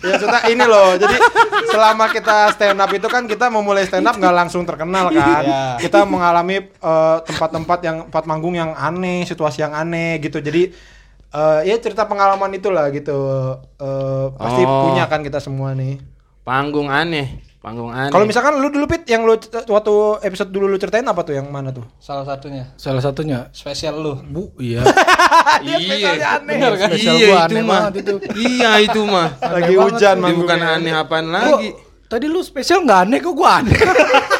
Ya 0.00 0.14
sudah 0.16 0.40
ini 0.46 0.62
loh. 0.62 0.94
Jadi 0.94 1.16
selama 1.68 2.08
kita 2.08 2.52
stand 2.52 2.78
up 2.78 2.90
itu 2.90 3.06
kan 3.06 3.24
kita 3.24 3.48
memulai 3.48 3.82
stand 3.82 4.04
up 4.04 4.14
nggak 4.14 4.36
langsung 4.36 4.62
terkenal 4.62 5.10
kan. 5.10 5.42
Iya. 5.42 5.62
Kita 5.78 6.04
mengalami 6.04 6.62
eh, 6.64 7.16
tempat-tempat 7.24 7.78
yang 7.82 7.96
tempat 8.06 8.24
manggung 8.24 8.54
yang 8.54 8.72
aneh, 8.72 9.22
situasi 9.22 9.60
yang 9.60 9.72
aneh 9.72 10.18
gitu. 10.18 10.38
Jadi 10.38 10.70
eh, 11.28 11.60
ya 11.64 11.76
cerita 11.76 12.04
pengalaman 12.04 12.50
itulah 12.52 12.88
gitu. 12.88 13.18
Eh, 13.76 14.26
pasti 14.34 14.62
Oh. 14.62 14.88
punya 14.88 15.04
kan 15.06 15.20
kita 15.20 15.38
semua 15.38 15.72
nih. 15.72 15.98
panggung 16.42 16.88
aneh, 16.88 17.44
panggung 17.58 17.90
aneh. 17.90 18.14
Kalau 18.14 18.24
misalkan 18.24 18.62
lu 18.62 18.70
dulu 18.70 18.86
Pit 18.86 19.02
yang 19.10 19.26
lu 19.26 19.34
waktu 19.68 19.94
episode 20.22 20.50
dulu 20.54 20.70
lu 20.70 20.78
ceritain 20.78 21.06
apa 21.06 21.26
tuh 21.26 21.34
yang 21.34 21.50
mana 21.50 21.74
tuh? 21.74 21.82
Salah 21.98 22.22
satunya. 22.22 22.70
Salah 22.78 23.02
satunya 23.02 23.50
Spesial 23.50 23.98
lu. 23.98 24.14
Bu, 24.22 24.54
iya. 24.62 24.86
iya, 25.66 26.38
Bener 26.42 26.72
kan? 26.78 26.88
Spesial 26.94 27.14
Iya 27.18 27.26
gua 27.26 27.38
itu 27.38 27.54
aneh 27.54 27.62
mah. 27.66 27.80
itu. 27.90 28.14
Iya 28.38 28.70
itu 28.82 29.00
mah. 29.02 29.28
Lagi 29.42 29.74
hujan 29.74 30.16
manggungnya. 30.22 30.38
bukan 30.38 30.60
aneh 30.62 30.92
apaan 30.94 31.26
lagi. 31.34 31.70
tadi 32.08 32.24
lu 32.24 32.40
spesial 32.40 32.86
nggak 32.86 33.00
aneh 33.10 33.18
kok 33.20 33.34
gua 33.34 33.60
aneh. 33.60 33.74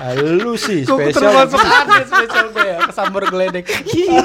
Ah, 0.00 0.16
lu 0.16 0.56
sih 0.56 0.80
spesial. 0.88 1.12
termasuk 1.12 1.60
aneh 1.60 2.04
spesial 2.08 2.46
gue 2.56 2.64
ya 2.64 2.78
kesambar 2.88 3.22
geledek. 3.28 3.68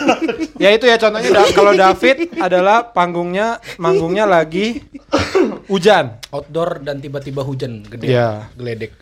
ya 0.63 0.69
itu 0.71 0.87
ya 0.87 0.95
contohnya 0.95 1.29
da- 1.35 1.51
kalau 1.51 1.75
David 1.75 2.31
adalah 2.39 2.95
panggungnya 2.95 3.59
manggungnya 3.75 4.23
lagi 4.23 4.79
hujan. 5.67 6.23
Outdoor 6.31 6.79
dan 6.79 7.03
tiba-tiba 7.03 7.43
hujan 7.43 7.83
gede. 7.83 8.07
Iya. 8.07 8.47
Geledek. 8.55 8.95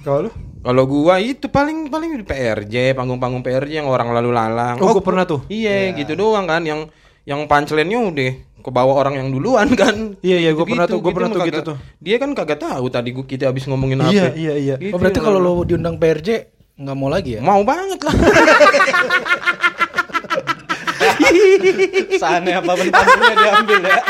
Kalau 0.00 0.24
lu? 0.24 0.30
Kalau 0.64 0.84
gua 0.88 1.20
itu 1.20 1.44
paling 1.52 1.92
paling 1.92 2.16
di 2.16 2.24
PRJ, 2.24 2.96
panggung-panggung 2.96 3.44
PRJ 3.44 3.84
yang 3.84 3.90
orang 3.92 4.16
lalu 4.16 4.32
lalang. 4.32 4.80
Oh, 4.80 4.96
gua 4.96 5.04
pernah 5.04 5.28
tuh. 5.28 5.44
Iya, 5.52 5.92
gitu 5.92 6.16
doang 6.16 6.48
kan 6.48 6.64
yang 6.64 6.88
yang 7.28 7.44
punchline-nya 7.44 8.00
udah 8.00 8.32
ke 8.66 8.70
bawah 8.74 8.98
orang 8.98 9.14
yang 9.14 9.28
duluan 9.30 9.70
kan. 9.80 10.18
Iya, 10.26 10.36
iya, 10.42 10.50
gua 10.50 10.66
Gitu-gitu, 10.66 10.74
pernah 10.74 10.86
tuh, 10.90 10.98
gua 10.98 11.12
pernah 11.14 11.30
mah 11.30 11.36
tuh 11.38 11.46
gitu 11.46 11.60
tuh. 11.62 11.76
Dia 12.02 12.16
kan 12.18 12.34
kagak 12.34 12.58
tahu 12.58 12.90
tadi 12.90 13.14
gua 13.14 13.22
kita 13.22 13.46
habis 13.46 13.62
ngomongin 13.70 14.02
apa. 14.02 14.10
Iya, 14.10 14.34
iya, 14.34 14.54
iya. 14.58 14.74
Gitu 14.82 14.90
Oh 14.90 14.98
berarti 14.98 15.22
kalau 15.22 15.38
lo 15.38 15.62
diundang 15.62 15.94
PRJ 16.02 16.50
nggak 16.76 16.96
mau 16.98 17.08
lagi 17.08 17.38
ya? 17.38 17.40
mau 17.40 17.62
banget 17.62 18.02
lah. 18.02 18.14
Seaneh 22.20 22.54
apa 22.58 22.72
bentuknya 22.74 23.34
diambil 23.38 23.80
ya. 23.86 24.00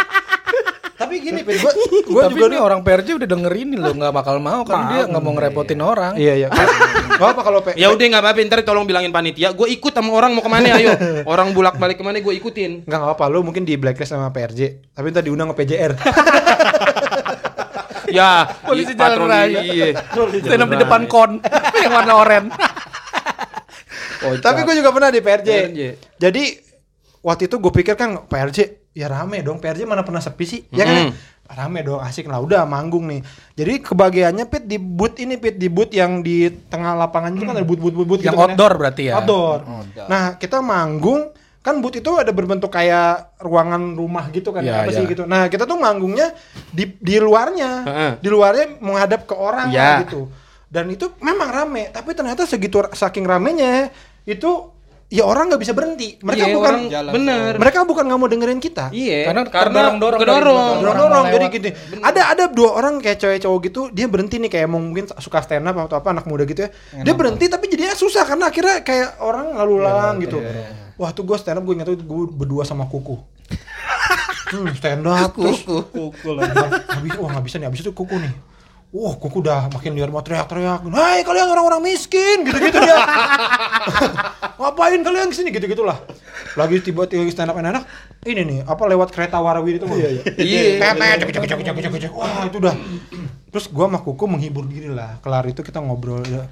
Tapi 0.97 1.21
gini, 1.21 1.45
Pit, 1.45 1.61
gua 1.61 1.73
gua 2.09 2.23
Tapi 2.27 2.41
juga 2.41 2.47
nih 2.49 2.61
orang 2.61 2.81
PRJ 2.81 3.09
udah 3.21 3.29
denger 3.29 3.53
ini 3.53 3.77
loh 3.77 3.93
nggak 3.93 4.13
bakal 4.17 4.41
mau 4.41 4.65
kan 4.65 4.89
dia 4.89 5.03
nggak 5.05 5.23
mau 5.23 5.33
ngerepotin 5.37 5.81
orang. 5.85 6.13
Iya, 6.17 6.35
iya. 6.41 6.49
Gak 7.17 7.33
apa 7.33 7.41
kalau 7.41 7.65
P. 7.65 7.73
ya 7.81 7.89
udah 7.89 8.07
nggak 8.13 8.21
apa-apa, 8.21 8.45
ntar 8.45 8.61
tolong 8.61 8.85
bilangin 8.85 9.09
panitia. 9.09 9.49
Gue 9.57 9.73
ikut 9.73 9.89
sama 9.89 10.13
orang 10.13 10.37
mau 10.37 10.45
ke 10.45 10.53
mana 10.53 10.77
ayo. 10.77 10.93
Orang 11.25 11.57
bulak 11.57 11.81
balik 11.81 11.97
ke 11.97 12.05
mana 12.05 12.21
gue 12.21 12.35
ikutin. 12.37 12.85
Enggak 12.85 12.99
enggak 13.01 13.17
apa 13.17 13.25
lu 13.33 13.41
mungkin 13.41 13.65
di 13.65 13.73
blacklist 13.81 14.13
sama 14.13 14.29
PRJ, 14.29 14.93
tapi 14.93 15.09
ntar 15.09 15.25
diundang 15.25 15.49
ke 15.53 15.65
PJR. 15.65 15.93
Ya, 18.07 18.47
Polisi 18.63 18.95
i- 18.95 18.99
jalan 18.99 19.27
raya. 19.27 19.61
Iya. 19.67 19.87
Stand 20.39 20.63
up 20.63 20.71
di 20.71 20.79
depan 20.79 21.11
kon 21.11 21.43
yang 21.75 21.91
warna 21.91 22.15
oranye. 22.15 22.55
tapi 24.39 24.63
gue 24.63 24.75
juga 24.79 24.95
pernah 24.95 25.11
di 25.11 25.19
PRJ. 25.19 25.49
PRJ. 25.51 25.81
Jadi 26.15 26.43
waktu 27.19 27.51
itu 27.51 27.57
gue 27.59 27.73
pikir 27.75 27.99
kan 27.99 28.23
PRJ 28.31 28.86
ya 28.97 29.13
rame 29.13 29.45
dong. 29.45 29.61
PRJ 29.61 29.85
mana 29.85 30.01
pernah 30.01 30.25
sepi 30.25 30.45
sih? 30.49 30.61
Ya 30.73 30.89
kan? 30.89 30.97
Mm. 31.07 31.13
Rame 31.47 31.85
dong, 31.85 32.01
asik 32.01 32.27
lah. 32.27 32.41
Udah 32.41 32.65
manggung 32.65 33.05
nih. 33.07 33.21
Jadi 33.55 33.85
kebagiannya 33.85 34.49
Pit 34.49 34.65
di 34.65 34.81
booth 34.81 35.21
ini 35.21 35.37
Pit 35.37 35.61
di 35.61 35.69
booth 35.69 35.93
yang 35.93 36.25
di 36.25 36.49
tengah 36.73 36.97
lapangan 36.97 37.37
itu 37.37 37.45
kan 37.45 37.55
ada 37.55 37.67
booth 37.69 37.79
booth 37.79 37.95
booth, 37.95 38.09
booth 38.09 38.23
Yang 38.25 38.35
gitu 38.35 38.41
kan 38.41 38.49
ya. 38.49 38.55
outdoor 38.57 38.73
berarti 38.81 39.03
ya? 39.05 39.15
Outdoor. 39.21 39.59
Nah, 40.09 40.25
kita 40.41 40.59
manggung 40.59 41.31
kan 41.63 41.79
booth 41.79 41.99
itu 41.99 42.11
ada 42.19 42.31
berbentuk 42.31 42.71
kayak 42.73 43.39
ruangan 43.43 43.95
rumah 43.95 44.31
gitu 44.31 44.51
kan 44.51 44.63
Iya, 44.63 44.83
apa 44.87 44.91
sih 44.91 45.03
iya. 45.07 45.11
gitu. 45.13 45.23
Nah, 45.23 45.47
kita 45.47 45.67
tuh 45.67 45.79
manggungnya 45.79 46.35
di 46.73 46.97
di 46.99 47.21
luarnya. 47.21 47.71
Di 48.19 48.27
luarnya 48.27 48.81
menghadap 48.83 49.29
ke 49.29 49.35
orang 49.37 49.71
Iya. 49.71 50.03
gitu. 50.09 50.27
Dan 50.67 50.91
itu 50.91 51.15
memang 51.23 51.47
rame, 51.55 51.95
tapi 51.95 52.11
ternyata 52.11 52.43
segitu 52.43 52.83
saking 52.91 53.23
ramenya 53.23 53.95
itu 54.27 54.75
ya 55.07 55.23
orang 55.23 55.47
nggak 55.47 55.59
bisa 55.59 55.71
berhenti. 55.71 56.19
Mereka 56.19 56.45
Iya, 56.45 56.55
bukan 56.55 56.75
bener. 57.13 57.53
mereka 57.57 57.79
bukan 57.83 58.05
nggak 58.05 58.19
mau 58.19 58.27
dengerin 58.27 58.59
kita. 58.59 58.91
Iya, 58.91 59.23
Karena 59.25 59.43
karena 59.45 59.71
belakang. 59.93 59.97
dorong 59.97 60.21
Orang 60.21 60.97
dorong. 60.99 61.23
mau 61.23 61.33
jadi 61.33 61.47
gini 61.49 61.71
ada 62.01 62.23
ada 62.29 62.45
dua 62.49 62.71
orang 62.75 62.99
kayak 62.99 63.17
cewek 63.17 63.39
cowok 63.39 63.59
gitu 63.65 63.81
dia 63.89 64.07
berhenti 64.07 64.37
nih 64.37 64.49
kayak 64.49 64.67
mau 64.67 64.79
mungkin 64.79 65.07
suka 65.13 65.39
stand 65.41 65.63
up 65.63 65.79
atau 65.81 65.97
apa 65.97 66.11
anak 66.11 66.25
muda 66.25 66.43
gitu 66.43 66.61
ya. 66.61 66.71
Dia 67.01 67.15
berhenti 67.15 67.47
tapi 67.47 67.67
jadinya 67.67 67.93
susah 67.93 68.25
karena 68.25 68.47
akhirnya 68.47 68.83
kayak 68.83 69.21
orang 69.21 69.55
lalu 69.55 69.75
lalang 69.81 70.17
gitu. 70.19 70.43
wah 70.97 71.13
tuh 71.13 71.23
gue 71.23 71.37
stand 71.37 71.57
up 71.57 71.63
gue 71.63 71.75
ingat 71.75 71.87
tuh 71.87 71.99
gue 71.99 72.23
berdua 72.29 72.63
sama 72.63 72.85
kuku. 72.85 73.15
Hmm, 74.47 74.71
stand 74.73 75.03
up 75.03 75.35
terus 75.35 75.67
Kuku 75.67 76.31
lah. 76.31 76.47
nggak 76.47 77.03
bisa 77.03 77.19
wah 77.19 77.31
nggak 77.35 77.45
bisa 77.45 77.57
nih 77.59 77.67
abis 77.67 77.83
itu 77.83 77.91
kuku 77.91 78.15
nih 78.15 78.31
Wah, 78.97 79.13
kuku 79.21 79.45
udah 79.45 79.69
makin 79.69 79.93
liar 79.93 80.09
mau 80.09 80.25
teriak-teriak. 80.25 80.89
Hai 80.89 81.21
kalian 81.21 81.53
orang-orang 81.53 81.85
miskin, 81.85 82.49
gitu-gitu 82.49 82.81
dia. 82.81 82.97
Ngapain 84.61 85.05
kalian 85.05 85.29
ke 85.29 85.37
sini 85.37 85.53
gitu-gitulah. 85.53 86.01
Lagi 86.57 86.81
tiba-tiba 86.81 87.29
stand 87.29 87.53
up 87.53 87.61
enak, 87.61 87.85
ini 88.25 88.41
nih 88.41 88.59
apa 88.65 88.89
lewat 88.89 89.13
kereta 89.13 89.37
warawiri 89.37 89.77
itu. 89.77 89.85
Iya, 89.85 90.09
iya. 90.17 90.23
Iya. 90.41 90.61
Tetet, 90.81 91.29
cek, 91.29 91.29
cek, 91.29 91.45
cek, 91.45 91.61
cek, 91.61 91.77
cek, 91.77 92.01
cek. 92.09 92.13
Wah, 92.17 92.49
itu 92.49 92.57
udah. 92.57 92.73
Terus 93.53 93.69
gua 93.69 93.85
sama 93.93 94.01
Kuku 94.01 94.25
menghibur 94.25 94.65
diri 94.65 94.89
lah. 94.89 95.21
Kelar 95.21 95.45
itu 95.45 95.61
kita 95.61 95.77
ngobrol 95.85 96.25
ya. 96.25 96.49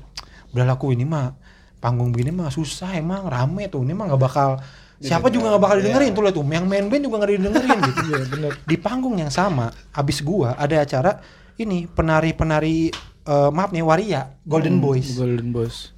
Udah 0.52 0.68
laku 0.68 0.92
ini 0.92 1.08
mah 1.08 1.32
panggung 1.80 2.12
begini 2.12 2.28
mah 2.28 2.52
susah 2.52 2.92
emang 2.92 3.24
rame 3.24 3.72
tuh. 3.72 3.80
Ini 3.80 3.96
mah 3.96 4.12
nggak 4.12 4.20
bakal 4.20 4.60
Siapa 5.00 5.28
juga 5.28 5.52
nggak 5.52 5.62
bakal 5.64 5.76
didengerin 5.80 6.12
tuh 6.12 6.22
lihat 6.28 6.36
tuh. 6.36 6.44
Yang 6.44 6.66
main 6.68 6.84
band 6.92 7.02
juga 7.08 7.16
nggak 7.24 7.32
didengerin 7.40 7.78
gitu. 7.88 8.00
Iya 8.04 8.18
bener. 8.28 8.52
Di 8.68 8.76
panggung 8.76 9.16
yang 9.16 9.32
sama, 9.32 9.72
abis 9.96 10.20
gua 10.20 10.56
ada 10.60 10.76
acara 10.84 11.24
ini 11.56 11.86
penari-penari 11.86 12.90
eh, 13.24 13.50
maaf 13.50 13.70
nih 13.70 13.84
waria 13.84 14.22
Golden 14.42 14.82
Boys. 14.82 15.14
Golden 15.14 15.50
Boys. 15.50 15.94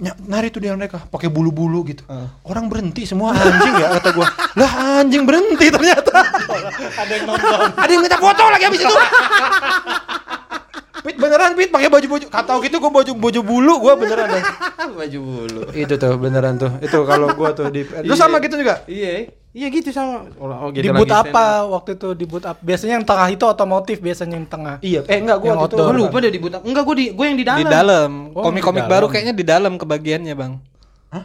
Ny- 0.00 0.16
nari 0.24 0.48
tuh 0.48 0.64
dia 0.64 0.72
mereka 0.72 1.04
pakai 1.04 1.28
bulu-bulu 1.28 1.84
gitu. 1.84 2.08
Orang 2.40 2.72
berhenti 2.72 3.04
semua 3.04 3.36
anjing 3.36 3.74
ya 3.76 4.00
kata 4.00 4.16
gua. 4.16 4.24
Lah 4.56 5.04
anjing 5.04 5.28
berhenti 5.28 5.68
ternyata. 5.68 6.24
Ada 6.96 7.12
yang 7.12 7.24
nonton. 7.28 7.68
ada 7.84 7.90
yang 7.92 8.00
minta 8.00 8.16
foto 8.16 8.42
lagi 8.48 8.64
habis 8.64 8.80
itu. 8.80 8.96
Pit 11.00 11.16
beneran 11.16 11.52
Pit 11.52 11.68
pakai 11.68 11.88
baju 11.88 12.06
baju 12.16 12.26
kata 12.28 12.52
gitu 12.64 12.76
gua 12.80 12.92
baju 12.92 13.12
baju 13.12 13.40
bulu 13.44 13.74
gua 13.76 13.92
beneran 13.96 14.28
deh. 14.32 14.44
Baju 14.88 15.18
bulu. 15.20 15.62
itu 15.76 15.94
tuh 15.96 16.16
beneran 16.16 16.56
tuh. 16.56 16.72
Itu 16.80 17.04
kalau 17.04 17.36
gua 17.36 17.52
tuh 17.52 17.68
di 17.68 17.84
lu 18.08 18.16
sama 18.16 18.40
gitu 18.40 18.56
juga? 18.56 18.80
Iya. 18.88 19.36
Iya 19.50 19.66
gitu 19.66 19.90
sama. 19.90 20.30
Oh, 20.38 20.70
di 20.70 20.86
boot 20.86 21.10
apa 21.10 21.66
waktu 21.66 21.98
itu 21.98 22.14
di 22.14 22.22
boot 22.22 22.46
up? 22.46 22.62
Biasanya 22.62 23.02
yang 23.02 23.04
tengah 23.04 23.26
itu 23.28 23.42
otomotif 23.42 23.98
biasanya 23.98 24.38
yang 24.38 24.46
tengah. 24.46 24.78
Iya, 24.78 25.02
eh 25.04 25.18
enggak 25.18 25.38
gua 25.38 25.48
Yang 25.48 25.58
waktu 25.58 25.66
itu. 25.66 25.74
outdoor. 25.76 25.90
Gue 25.90 26.00
lupa 26.00 26.16
deh 26.16 26.30
di 26.30 26.38
boot 26.38 26.54
up. 26.54 26.62
Enggak, 26.62 26.82
gue 26.84 26.96
di 26.96 27.06
gue 27.10 27.26
yang 27.26 27.34
di 27.34 27.44
dalam. 27.44 27.58
Di 27.58 27.66
dalam. 27.66 28.10
Oh, 28.30 28.42
Komik-komik 28.44 28.86
baru 28.86 29.06
kayaknya 29.06 29.34
di 29.34 29.42
dalam 29.42 29.72
kebagiannya, 29.74 30.34
Bang. 30.34 30.52
Hah? 31.10 31.24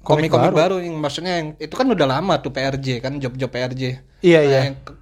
Komik-komik 0.00 0.46
Komik 0.46 0.62
baru. 0.62 0.76
yang 0.78 0.94
maksudnya 0.94 1.32
yang 1.36 1.48
itu 1.56 1.74
kan 1.74 1.86
udah 1.86 2.06
lama 2.08 2.34
tuh 2.38 2.50
PRJ 2.50 2.86
kan 3.00 3.18
job-job 3.18 3.50
PRJ. 3.50 3.82
Iya, 4.22 4.38
Nah, 4.38 4.46
iya. 4.46 4.60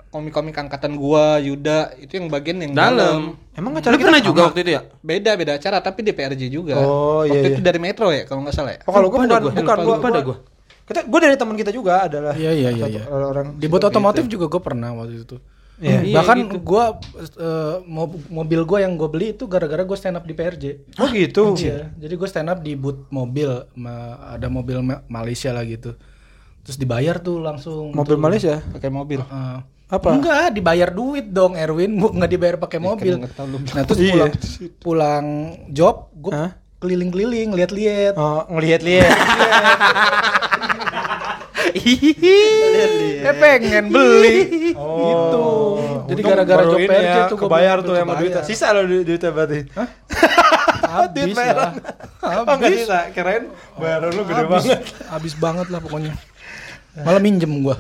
komik-komik 0.08 0.56
angkatan 0.56 0.96
gua, 0.96 1.36
Yuda, 1.38 1.92
itu 1.98 2.16
yang 2.16 2.32
bagian 2.32 2.56
yang 2.58 2.72
dalam. 2.72 2.96
dalam. 2.96 3.20
Emang 3.52 3.72
Lu 3.72 3.78
acara 3.78 3.92
kita 3.92 4.08
pernah 4.08 4.18
sama? 4.18 4.28
juga 4.30 4.40
waktu 4.42 4.60
itu 4.62 4.70
ya? 4.72 4.80
Beda 4.98 5.30
beda 5.36 5.52
acara 5.54 5.78
tapi 5.78 6.00
di 6.00 6.10
PRJ 6.10 6.42
juga. 6.48 6.80
Oh, 6.80 7.22
iya, 7.22 7.36
Waktu 7.36 7.44
iya. 7.44 7.54
itu 7.54 7.62
dari 7.62 7.76
Metro 7.76 8.08
ya 8.08 8.24
kalau 8.24 8.40
nggak 8.40 8.56
salah 8.56 8.72
ya. 8.72 8.80
Oh, 8.82 8.90
kalau 8.90 9.12
gua 9.12 9.18
bukan 9.20 9.52
bukan 9.52 9.76
gua. 9.78 9.96
lupa 10.00 10.08
gua. 10.24 10.36
Kita 10.84 11.00
gua 11.02 11.18
dari 11.18 11.34
teman 11.34 11.56
kita 11.56 11.70
juga 11.70 12.04
adalah 12.04 12.32
Iya 12.32 12.52
iya 12.52 12.68
iya. 12.70 12.84
satu 12.84 12.92
iya. 12.92 13.02
orang 13.08 13.46
Di 13.56 13.66
boot 13.66 13.82
otomotif 13.82 14.24
juga 14.26 14.46
gue 14.46 14.60
pernah 14.60 14.92
waktu 14.92 15.24
itu. 15.24 15.36
Iya. 15.74 16.06
Iya, 16.06 16.14
Bahkan 16.14 16.36
gitu. 16.38 16.58
eh, 17.34 17.76
mob- 17.84 18.22
mobil 18.30 18.60
gue 18.62 18.78
yang 18.78 18.94
gue 18.94 19.08
beli 19.08 19.26
itu 19.32 19.44
gara-gara 19.44 19.82
gue 19.82 19.96
stand 19.96 20.14
up 20.14 20.22
di 20.22 20.30
PRJ. 20.30 20.64
Oh 20.96 21.08
gitu. 21.10 21.58
Iya, 21.58 21.90
jadi 21.96 22.14
gue 22.14 22.28
stand 22.28 22.46
up 22.46 22.60
di 22.60 22.72
booth 22.74 23.10
mobil, 23.10 23.48
ma- 23.74 24.30
ada 24.30 24.46
mobil 24.46 24.78
Ma- 24.80 25.02
Malaysia 25.08 25.50
lah 25.50 25.64
gitu. 25.64 25.98
Terus 26.62 26.76
dibayar 26.76 27.18
tuh 27.18 27.40
langsung. 27.40 27.90
Mobil 27.90 28.14
Malaysia. 28.14 28.62
Pakai 28.62 28.88
mobil. 28.88 29.18
Eh, 29.20 29.58
Apa? 29.84 30.16
Enggak, 30.16 30.48
dibayar 30.50 30.88
duit 30.88 31.28
dong 31.28 31.54
Erwin, 31.54 31.92
nggak 32.16 32.30
dibayar 32.30 32.56
pakai 32.56 32.78
mobil. 32.78 33.20
nggak 33.20 33.34
tahu 33.34 33.46
lu. 33.48 33.58
Nah, 33.60 33.82
terus 33.84 33.98
Iya. 33.98 34.12
pulang 34.14 34.32
pulang 34.78 35.26
job, 35.68 36.08
gue 36.14 36.32
Hah? 36.32 36.50
Keliling-keliling, 36.84 37.56
lihat-lihat. 37.56 38.14
Oh, 38.20 38.44
ngelihat-lihat. 38.52 39.08
Eh 43.24 43.34
pengen 43.40 43.88
beli. 43.88 44.38
Oh. 44.76 45.00
Gitu. 45.00 45.46
Jadi 46.12 46.20
gara-gara 46.20 46.62
job 46.68 46.76
ini 46.78 46.88
PRJ 46.92 47.08
ya, 47.08 47.24
tuh 47.26 47.36
gua 47.40 47.48
kebayar 47.48 47.76
tuh 47.80 47.94
kebayar. 47.96 48.18
duitnya. 48.20 48.42
Sisa 48.44 48.76
lo 48.76 48.84
du- 48.84 49.00
duitnya 49.02 49.30
berarti. 49.32 49.60
Habis 50.84 51.34
Duit 51.34 51.34
lah. 51.34 51.72
Oh 52.22 52.44
Habis. 52.46 52.86
sisa, 52.86 53.10
kirain 53.10 53.50
bayaran 53.80 54.12
lu 54.12 54.22
gede 54.22 54.44
Habis. 54.44 54.52
banget. 54.52 54.80
Habis 55.10 55.34
banget 55.40 55.66
lah 55.72 55.80
pokoknya. 55.80 56.12
Malah 57.00 57.18
minjem 57.18 57.50
gua. 57.64 57.74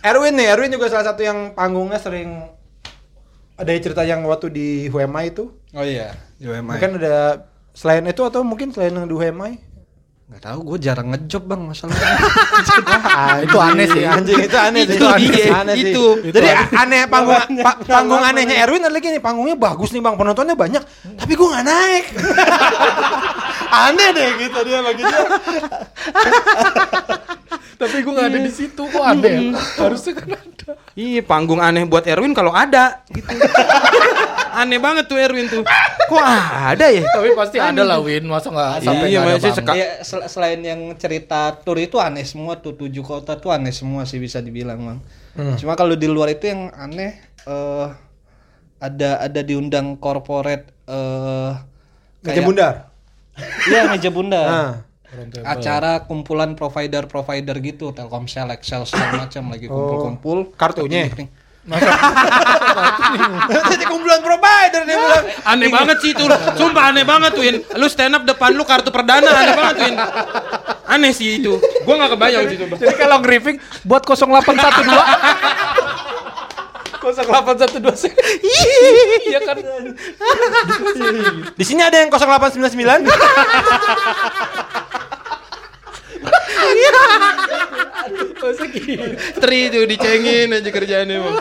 Erwin 0.00 0.36
nih, 0.36 0.46
Erwin 0.54 0.70
juga 0.70 0.86
salah 0.92 1.10
satu 1.10 1.20
yang 1.24 1.52
panggungnya 1.52 1.98
sering 1.98 2.46
ada 3.58 3.70
cerita 3.76 4.06
yang 4.06 4.24
waktu 4.24 4.48
di 4.48 4.66
HMI 4.88 5.24
itu. 5.28 5.52
Oh 5.74 5.84
iya, 5.84 6.14
UMI. 6.40 6.78
Mungkin 6.78 6.96
ada 7.02 7.49
selain 7.80 8.04
itu 8.04 8.20
atau 8.20 8.44
mungkin 8.44 8.68
selain 8.70 8.92
yang 8.92 9.08
di 9.08 9.16
HMI? 9.16 9.54
Nggak 10.30 10.42
tahu, 10.46 10.58
gue 10.62 10.78
jarang 10.78 11.10
ngejob 11.10 11.42
bang 11.42 11.58
masalahnya. 11.64 12.06
Ah, 13.10 13.42
Itu 13.42 13.58
aneh 13.58 13.88
sih. 13.88 14.04
Anjing 14.06 14.46
itu 14.46 14.54
aneh 14.54 14.82
sih. 14.86 14.94
Itu 14.94 15.06
dia, 15.18 15.44
aneh 15.58 15.74
sih. 15.74 15.90
itu. 15.90 16.04
Jadi 16.30 16.48
aneh 16.70 17.08
panggung 17.10 17.40
pa- 17.58 17.80
panggung 17.82 18.22
anehnya 18.22 18.62
Erwin 18.62 18.84
adalah 18.84 19.00
gini, 19.00 19.18
panggungnya 19.18 19.56
bagus 19.56 19.90
nih 19.90 19.98
Bang, 19.98 20.14
penontonnya 20.14 20.54
banyak, 20.54 20.82
tapi 21.18 21.32
gua 21.34 21.56
nggak 21.56 21.66
naik. 21.66 22.04
aneh 23.90 24.08
deh 24.12 24.28
gitu 24.38 24.58
dia 24.62 24.78
dia. 24.92 25.18
Tapi 27.74 27.96
gua 28.04 28.12
nggak 28.14 28.28
ada 28.28 28.38
di 28.38 28.52
situ 28.52 28.82
kok 28.86 29.02
aneh. 29.02 29.50
ya? 29.50 29.58
Harusnya 29.80 30.12
kan 30.14 30.28
ada. 30.30 30.70
Iya, 30.94 31.20
panggung 31.24 31.58
aneh 31.58 31.82
buat 31.88 32.06
Erwin 32.06 32.36
kalau 32.36 32.54
ada 32.54 33.02
gitu. 33.10 33.26
aneh 34.60 34.76
banget 34.76 35.04
tuh 35.04 35.16
Erwin 35.16 35.46
tuh. 35.46 35.64
Kok 36.10 36.20
ada 36.20 36.86
ya? 36.86 37.02
Tapi 37.06 37.32
pasti 37.32 37.56
ada 37.56 37.82
lah 37.82 37.98
Win, 37.98 38.24
masa 38.24 38.48
nggak 38.48 38.72
sampai 38.80 39.06
Iya, 39.06 39.18
nggak 39.20 39.36
ada 39.36 39.50
seka- 39.52 39.74
Iya, 39.74 39.88
sel- 40.00 40.26
selain 40.26 40.60
yang 40.60 40.80
cerita 40.94 41.54
tour 41.56 41.76
itu 41.76 41.96
aneh 41.96 42.22
semua 42.22 42.56
tuh 42.56 42.74
tujuh 42.74 43.00
kota 43.00 43.34
tuh 43.34 43.50
aneh 43.50 43.70
semua 43.70 44.02
sih 44.02 44.16
bisa 44.16 44.38
dibilang 44.38 44.80
bang. 44.80 44.98
Cuma 45.56 45.72
kalau 45.74 45.94
di 45.94 46.04
luar 46.04 46.30
itu 46.30 46.46
yang 46.46 46.68
aneh 46.70 47.14
eh 47.40 47.86
ada 48.78 49.10
ada 49.20 49.40
diundang 49.40 49.96
corporate 49.96 50.68
eh 50.84 51.52
Meja 52.20 52.42
bundar. 52.42 52.74
Iya 53.64 53.88
meja 53.88 54.10
bundar. 54.10 54.44
Nah. 54.44 54.74
Acara 55.44 56.04
kumpulan 56.04 56.54
provider-provider 56.54 57.58
gitu, 57.60 57.90
Telkomsel, 57.90 58.46
Excel 58.50 58.84
segala 58.84 59.24
macam 59.24 59.48
lagi 59.48 59.66
kumpul-kumpul. 59.66 60.54
Kartunya? 60.54 61.10
Meeting. 61.60 61.92
Jadi 63.76 63.84
kumpulan 63.84 64.24
provider 64.24 64.82
dia 64.88 64.96
bilang. 64.96 65.24
Aneh 65.44 65.68
banget 65.68 65.96
sih 66.00 66.10
itu. 66.16 66.24
Sumpah 66.56 66.88
aneh 66.88 67.04
banget 67.04 67.36
tuh, 67.36 67.44
Win. 67.44 67.60
Lu 67.76 67.86
stand 67.92 68.16
up 68.16 68.24
depan 68.24 68.56
lu 68.56 68.64
kartu 68.64 68.88
perdana 68.88 69.28
aneh 69.28 69.52
banget 69.52 69.74
tuh, 69.76 69.84
Win. 69.84 69.96
Aneh 70.88 71.12
sih 71.12 71.36
itu. 71.36 71.60
Gua 71.84 72.00
nggak 72.00 72.16
kebayang 72.16 72.44
sih 72.48 72.56
coba. 72.64 72.74
Jadi 72.80 72.94
kalau 72.96 73.20
grieving 73.20 73.60
buat 73.84 74.02
0812 74.08 74.40
0812 77.00 77.96
sih. 77.96 78.12
Iya 79.28 79.40
kan. 79.44 79.56
Di 81.56 81.64
sini 81.64 81.84
ada 81.84 81.96
yang 82.00 82.08
0899. 82.08 83.04
Masa 86.20 86.76
gitu. 86.76 87.00
Tri 89.36 89.60
tuh 89.68 89.84
dicengin 89.84 90.48
aja 90.50 90.68
kerjaannya, 90.68 91.16
Bang. 91.18 91.36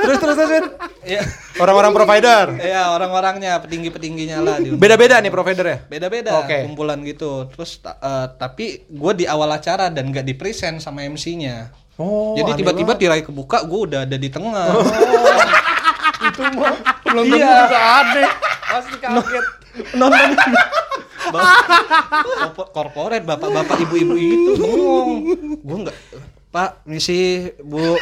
terus 0.00 0.18
terus 0.18 0.36
terus. 0.36 0.64
Iya. 1.02 1.22
Orang-orang 1.56 1.92
provider. 1.92 2.56
Iya, 2.56 2.88
orang-orangnya, 2.90 3.60
petinggi-petingginya 3.60 4.38
lah 4.38 4.56
diundang. 4.58 4.80
Beda-beda 4.80 5.16
nih 5.18 5.28
providernya. 5.30 5.78
beda-beda 5.86 6.32
Oke. 6.38 6.64
kumpulan 6.64 6.98
gitu 7.02 7.48
terus 7.48 7.78
ta- 7.78 7.96
eh, 7.96 8.26
tapi 8.34 8.66
gue 8.86 9.12
di 9.14 9.24
awal 9.24 9.50
acara 9.50 9.88
dan 9.88 10.08
gak 10.08 10.22
di 10.22 10.32
present 10.32 10.78
sama 10.78 11.02
MC-nya 11.02 11.68
Oh, 11.96 12.32
jadi 12.32 12.56
tiba-tiba 12.56 12.96
tirai 12.96 13.20
kebuka 13.20 13.60
gue 13.62 13.80
udah 13.82 14.00
ada 14.02 14.16
di 14.16 14.28
tengah 14.28 14.72
Itu 16.22 16.40
mah 16.50 16.72
penonton 17.02 17.36
Iya. 17.36 17.48
juga 17.60 17.78
aneh. 17.98 18.28
Pasti 18.62 18.96
kaget. 18.96 19.46
Nonton 19.94 20.30
korporat 22.74 23.22
bapak-bapak 23.22 23.76
ibu-ibu 23.86 24.14
itu. 24.18 24.52
Bengong 24.58 25.10
gue 25.62 25.78
nggak 25.86 25.96
pak 26.50 26.82
misi 26.82 27.46
bu 27.62 27.94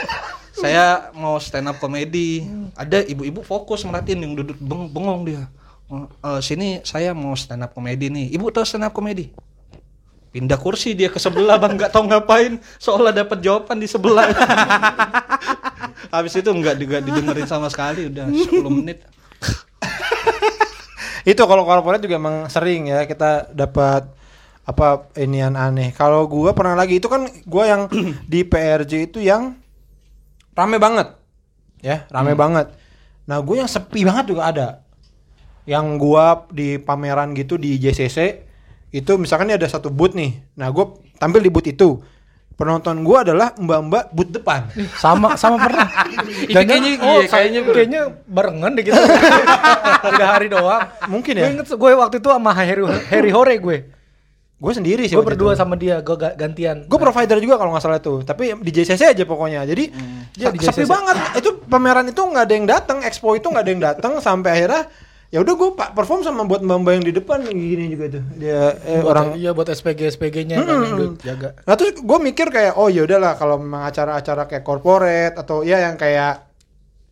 saya 0.57 1.13
mau 1.15 1.39
stand 1.39 1.71
up 1.71 1.79
komedi. 1.79 2.43
Ada 2.75 3.05
ibu-ibu 3.07 3.45
fokus 3.47 3.87
merhatiin 3.87 4.25
yang 4.25 4.33
duduk 4.35 4.59
beng 4.59 4.91
bengong 4.91 5.23
dia. 5.29 5.43
"Oh, 5.87 6.09
eh, 6.09 6.41
sini 6.43 6.83
saya 6.83 7.15
mau 7.15 7.37
stand 7.39 7.63
up 7.63 7.77
komedi 7.77 8.11
nih. 8.11 8.35
Ibu 8.35 8.51
tahu 8.51 8.67
stand 8.67 8.89
up 8.89 8.93
komedi? 8.97 9.31
Pindah 10.29 10.61
kursi 10.61 10.93
dia 10.93 11.09
ke 11.09 11.17
sebelah 11.17 11.57
bang. 11.57 11.79
Nggak 11.79 11.93
tahu 11.95 12.05
ngapain. 12.11 12.61
Soalnya 12.77 13.25
dapat 13.25 13.39
jawaban 13.41 13.81
di 13.81 13.89
sebelah. 13.89 14.29
Habis 16.15 16.41
itu 16.41 16.51
nggak 16.51 16.75
nggak 16.85 17.03
didengerin 17.07 17.49
sama 17.49 17.73
sekali. 17.73 18.11
Udah 18.13 18.29
10 18.29 18.69
menit 18.69 19.05
Itu 21.29 21.45
kalau 21.45 21.69
corporate 21.69 22.09
juga 22.09 22.17
emang 22.17 22.49
sering 22.49 22.89
ya 22.89 23.05
kita 23.05 23.53
dapat 23.53 24.09
apa 24.65 25.13
inian 25.21 25.61
aneh. 25.61 25.93
Kalau 25.93 26.25
gua 26.25 26.57
pernah 26.57 26.73
lagi 26.73 26.97
itu 26.97 27.05
kan 27.05 27.29
gua 27.45 27.69
yang 27.69 27.83
di 28.33 28.49
PRJ 28.49 29.13
itu 29.13 29.21
yang 29.21 29.53
rame 30.57 30.81
banget. 30.81 31.13
Ya, 31.85 32.09
rame 32.09 32.33
banget. 32.33 32.73
Nah, 33.29 33.39
gue 33.45 33.61
yang 33.61 33.71
sepi 33.71 34.03
banget 34.03 34.35
juga 34.35 34.51
ada. 34.51 34.69
Yang 35.69 35.87
gua 36.01 36.49
di 36.49 36.81
pameran 36.81 37.37
gitu 37.37 37.61
di 37.61 37.77
JCC 37.77 38.49
itu 38.89 39.13
misalkan 39.21 39.53
ini 39.53 39.61
ada 39.61 39.69
satu 39.69 39.93
booth 39.93 40.17
nih. 40.17 40.41
Nah, 40.57 40.73
gua 40.73 40.97
tampil 41.21 41.45
di 41.45 41.53
booth 41.53 41.69
itu. 41.69 42.01
Penonton 42.59 43.07
gua 43.07 43.23
adalah 43.23 43.55
mbak-mbak 43.55 44.11
booth 44.11 44.35
depan. 44.35 44.67
Sama 44.99 45.39
sama 45.39 45.63
pernah. 45.63 45.87
Itu 46.43 46.59
kayaknya- 46.59 46.99
oh, 46.99 47.23
iya, 47.23 47.31
kayaknya- 47.31 47.63
kayaknya 47.71 48.01
barengan 48.27 48.75
deh 48.75 48.83
gitu. 48.83 48.99
Tiga 50.05 50.27
hari 50.27 50.51
doang. 50.51 50.83
Mungkin 51.07 51.33
Gue 51.33 51.47
ya. 51.47 51.55
inget 51.55 51.71
gue 51.71 51.91
waktu 51.95 52.19
itu 52.19 52.29
sama 52.29 52.51
Harry, 52.53 52.83
Harry 53.09 53.31
Hore 53.31 53.55
gue. 53.57 53.79
Gue 54.59 54.73
sendiri 54.75 55.07
sih. 55.07 55.15
Gue 55.15 55.23
berdua 55.23 55.55
itu. 55.55 55.63
sama 55.63 55.79
dia, 55.79 56.03
gue 56.03 56.17
gantian. 56.19 56.83
Gue 56.85 56.99
provider 56.99 57.39
juga 57.39 57.63
kalau 57.63 57.71
nggak 57.71 57.79
salah 57.81 58.03
itu, 58.03 58.27
tapi 58.27 58.59
di 58.59 58.71
JCC 58.75 59.15
aja 59.15 59.23
pokoknya. 59.23 59.63
Jadi 59.63 59.95
Iya, 60.35 60.51
di 60.51 60.59
sepi 60.59 60.83
banget. 60.83 61.15
Itu 61.39 61.63
pameran 61.63 62.11
itu 62.11 62.19
nggak 62.19 62.43
ada 62.43 62.55
yang 62.55 62.67
datang, 62.67 62.99
expo 63.01 63.33
itu 63.33 63.47
nggak 63.47 63.63
ada 63.63 63.71
yang 63.71 63.83
datang 63.85 64.13
sampai 64.19 64.51
akhirnya 64.53 64.91
ya 65.29 65.45
udah 65.45 65.55
gue 65.55 65.69
pak 65.77 65.93
perform 65.93 66.21
sama 66.23 66.43
buat 66.43 66.61
mbak-mbak 66.61 66.93
yang 66.95 67.05
di 67.05 67.13
depan 67.13 67.39
gini 67.45 67.93
juga 67.93 68.17
tuh. 68.17 68.25
Dia 68.35 68.73
eh, 68.81 68.99
Buat- 68.99 69.09
orang. 69.09 69.27
iya 69.37 69.51
buat 69.53 69.69
SPG 69.69 70.09
SPG-nya 70.11 70.57
kan 70.57 70.67
yang 70.81 71.17
jaga. 71.17 71.49
Nah 71.63 71.75
terus 71.75 71.97
gue 71.97 72.19
mikir 72.19 72.49
kayak 72.49 72.75
oh 72.75 72.89
ya 72.89 73.05
udahlah 73.05 73.35
kalau 73.35 73.57
memang 73.57 73.85
acara-acara 73.85 74.45
kayak 74.45 74.63
corporate 74.63 75.37
atau 75.37 75.61
ya 75.61 75.81
yang 75.81 75.95
kayak 75.95 76.49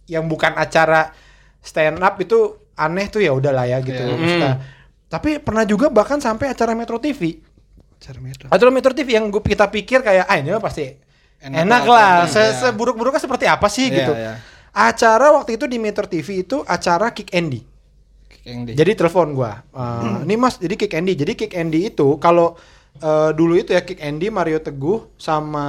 yang 0.06 0.24
bukan 0.24 0.54
acara 0.54 1.12
stand 1.60 1.98
up 1.98 2.16
itu 2.16 2.56
aneh 2.74 3.06
tuh 3.06 3.20
ya 3.20 3.30
udahlah 3.30 3.64
ya 3.64 3.78
gitu. 3.80 3.98
Iya. 3.98 4.14
Maksudnya. 4.14 4.54
Tapi 5.06 5.30
pernah 5.38 5.62
juga 5.62 5.86
bahkan 5.86 6.16
sampai 6.16 6.48
acara 6.48 6.72
Metro 6.72 6.96
TV. 6.96 7.36
Cara 7.96 8.16
metode. 8.18 8.48
Acara 8.48 8.70
Metro 8.70 8.92
TV 8.92 9.12
yang 9.12 9.28
gue 9.28 9.40
kita 9.40 9.66
pikir 9.66 10.00
kayak 10.00 10.24
ah 10.24 10.36
ini 10.36 10.50
mah 10.50 10.60
pasti 10.60 10.88
enak, 11.36 11.62
Enak 11.62 11.82
lah. 11.84 12.24
lah, 12.24 12.26
Se 12.26 12.40
iya. 12.40 12.52
Seburuk-buruknya 12.64 13.20
seperti 13.20 13.44
apa 13.44 13.68
sih 13.68 13.86
Iya, 13.86 13.96
gitu. 13.98 14.12
iya. 14.14 14.32
Acara 14.72 15.32
waktu 15.32 15.56
itu 15.56 15.64
di 15.64 15.76
Metro 15.76 16.04
TV 16.04 16.40
itu 16.40 16.64
acara 16.64 17.12
Kick 17.12 17.28
Andy. 17.32 17.75
Yang 18.46 18.58
di 18.62 18.72
Jadi 18.78 18.92
telepon 18.94 19.34
gua. 19.34 19.66
Uh, 19.74 20.22
Ini 20.22 20.34
Mas, 20.38 20.62
jadi 20.62 20.78
Kick 20.78 20.94
Andy. 20.94 21.18
Jadi 21.18 21.34
Kick 21.34 21.52
Andy 21.52 21.90
itu 21.90 22.14
kalau 22.16 22.54
eh, 22.96 23.30
dulu 23.34 23.58
itu 23.58 23.74
ya 23.74 23.82
Kick 23.82 23.98
Andy, 23.98 24.30
Mario 24.30 24.62
Teguh 24.62 25.10
sama 25.18 25.66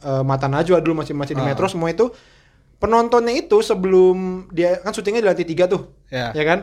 eh, 0.00 0.24
Mata 0.24 0.48
Najwa 0.48 0.80
dulu 0.80 1.04
masih 1.04 1.12
masih 1.12 1.36
di 1.36 1.42
Ah. 1.44 1.52
Metro 1.52 1.68
semua 1.68 1.92
itu 1.92 2.08
penontonnya 2.80 3.32
itu 3.32 3.60
sebelum 3.60 4.48
dia 4.50 4.80
kan 4.80 4.90
syutingnya 4.90 5.20
di 5.22 5.28
lantai 5.28 5.46
tiga 5.46 5.64
tuh, 5.64 5.88
Ya. 6.10 6.32
ya 6.32 6.44
kan? 6.44 6.58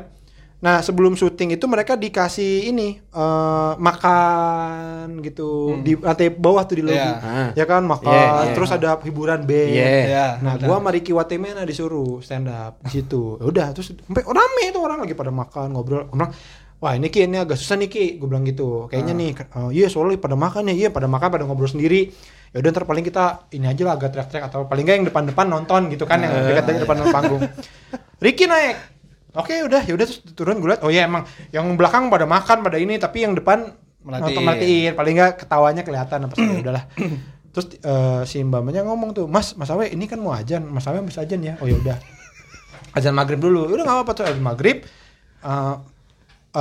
Nah 0.62 0.78
sebelum 0.80 1.18
syuting 1.18 1.58
itu 1.58 1.66
mereka 1.66 1.98
dikasih 1.98 2.70
ini 2.70 3.02
eh, 3.02 3.74
makan 3.82 5.18
gitu 5.20 5.82
di 5.82 5.98
lantai 5.98 6.30
bawah 6.30 6.62
tuh 6.64 6.78
di 6.78 6.84
lobby, 6.86 7.02
Hmm. 7.02 7.50
Ya. 7.58 7.62
ya 7.62 7.66
kan 7.66 7.82
makan, 7.82 8.14
Yeah, 8.14 8.30
yeah. 8.46 8.54
terus 8.54 8.70
ada 8.70 8.94
hiburan 9.02 9.42
band. 9.44 9.74
Yeah. 9.74 10.06
Ya, 10.06 10.26
Nah, 10.38 10.54
benar. 10.56 10.68
gua 10.70 10.78
sama 10.78 10.90
Ricky 10.94 11.12
Watemena 11.12 11.66
disuruh 11.66 12.22
stand 12.22 12.46
up 12.46 12.78
di 12.86 12.94
situ. 12.94 13.42
Ya 13.42 13.46
Udah, 13.50 13.68
terus 13.74 13.90
sampai 13.90 14.22
rame 14.22 14.64
itu 14.70 14.78
orang 14.78 15.02
lagi 15.02 15.18
pada 15.18 15.34
makan, 15.34 15.74
ngobrol. 15.74 16.06
Gua 16.06 16.14
bilang, 16.14 16.32
"Wah, 16.78 16.94
ini 16.94 17.10
Ki, 17.10 17.26
ini 17.26 17.38
agak 17.38 17.58
susah 17.58 17.82
nih 17.82 17.90
Ki." 17.90 18.06
Gue 18.18 18.30
bilang 18.30 18.46
gitu. 18.46 18.86
Kayaknya 18.86 19.14
nih, 19.18 19.30
oh, 19.58 19.70
iya 19.70 19.90
soalnya 19.90 20.22
pada 20.22 20.38
makan 20.38 20.70
ya, 20.70 20.74
iya 20.78 20.90
pada 20.90 21.10
makan 21.10 21.28
pada 21.30 21.44
ngobrol 21.46 21.70
sendiri. 21.70 22.14
Ya 22.52 22.62
udah 22.62 22.70
ntar 22.70 22.86
paling 22.86 23.02
kita 23.02 23.50
ini 23.50 23.66
aja 23.66 23.82
lah 23.82 23.96
agak 23.98 24.12
teriak-teriak 24.14 24.46
atau 24.46 24.68
paling 24.68 24.84
nggak 24.84 24.96
yang 25.02 25.08
depan-depan 25.08 25.46
nonton 25.48 25.82
gitu 25.90 26.04
kan 26.04 26.20
yang 26.20 26.30
dekat 26.36 26.70
dari 26.70 26.78
depan 26.84 26.98
panggung. 27.10 27.42
Ricky 28.24 28.46
naik. 28.46 29.01
Oke, 29.32 29.64
udah, 29.64 29.82
ya 29.88 29.96
udah 29.96 30.06
terus 30.08 30.20
turun 30.36 30.60
gue 30.60 30.76
liat. 30.76 30.84
Oh 30.84 30.92
iya 30.92 31.08
emang 31.08 31.24
yang 31.56 31.64
belakang 31.80 32.12
pada 32.12 32.28
makan 32.28 32.68
pada 32.68 32.76
ini, 32.76 33.00
tapi 33.00 33.24
yang 33.24 33.32
depan 33.32 33.72
merhatiin. 34.04 34.92
Paling 34.92 35.14
nggak 35.16 35.32
ketawanya 35.46 35.82
kelihatan 35.88 36.28
apa 36.28 36.34
sih 36.36 36.44
udahlah. 36.60 36.84
Terus 37.52 37.68
eh, 37.80 38.22
si 38.28 38.40
Mbak 38.40 38.60
Mbaknya 38.64 38.84
ngomong 38.88 39.12
tuh, 39.12 39.28
Mas, 39.28 39.56
Mas 39.60 39.68
Awe 39.68 39.92
ini 39.92 40.08
kan 40.08 40.20
mau 40.20 40.32
ajan, 40.32 40.64
Mas 40.64 40.88
Awe 40.88 41.04
bisa 41.04 41.24
ajan 41.24 41.40
ya. 41.44 41.56
Oh 41.60 41.68
ya 41.68 41.76
udah. 41.76 41.96
Azan 42.92 43.16
maghrib 43.16 43.40
dulu. 43.40 43.72
Udah 43.72 43.84
nggak 43.88 43.98
apa-apa 44.04 44.12
tuh 44.12 44.24
azan 44.28 44.44
maghrib. 44.44 44.84
Eh 44.84 45.48
eh, 45.48 45.76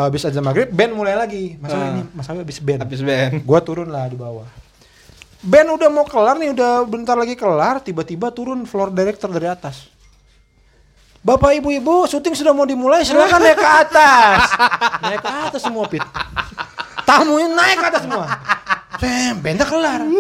habis 0.07 0.23
azan 0.23 0.43
maghrib, 0.47 0.71
band 0.71 0.95
mulai 0.95 1.19
lagi. 1.19 1.59
Mas 1.59 1.75
Awe 1.75 1.83
Ah. 1.83 1.91
ini, 1.91 2.03
Mas 2.15 2.27
Awe 2.31 2.39
habis 2.43 2.59
band. 2.63 2.87
Habis 2.87 3.03
band. 3.03 3.43
Gua 3.43 3.59
turun 3.59 3.91
lah 3.91 4.07
di 4.07 4.15
bawah. 4.15 4.47
Band 5.43 5.75
udah 5.75 5.89
mau 5.91 6.07
kelar 6.07 6.39
nih, 6.39 6.55
udah 6.55 6.87
bentar 6.87 7.19
lagi 7.19 7.35
kelar, 7.35 7.83
tiba-tiba 7.83 8.31
turun 8.31 8.63
floor 8.63 8.95
director 8.95 9.27
dari 9.27 9.51
atas. 9.51 9.90
Bapak 11.21 11.53
ibu-ibu, 11.61 12.09
syuting 12.09 12.33
sudah 12.33 12.57
mau 12.57 12.65
dimulai, 12.65 13.05
silakan 13.05 13.45
naik 13.45 13.61
ke 13.61 13.69
atas. 13.69 14.41
naik 15.05 15.21
ke 15.21 15.29
atas 15.29 15.61
semua, 15.61 15.85
Pit. 15.85 16.01
Tamunya 17.05 17.49
naik 17.53 17.77
ke 17.77 17.87
atas 17.93 18.03
semua. 18.09 18.25
Sem, 18.97 19.37
bandnya 19.41 19.67
kelar. 19.69 20.01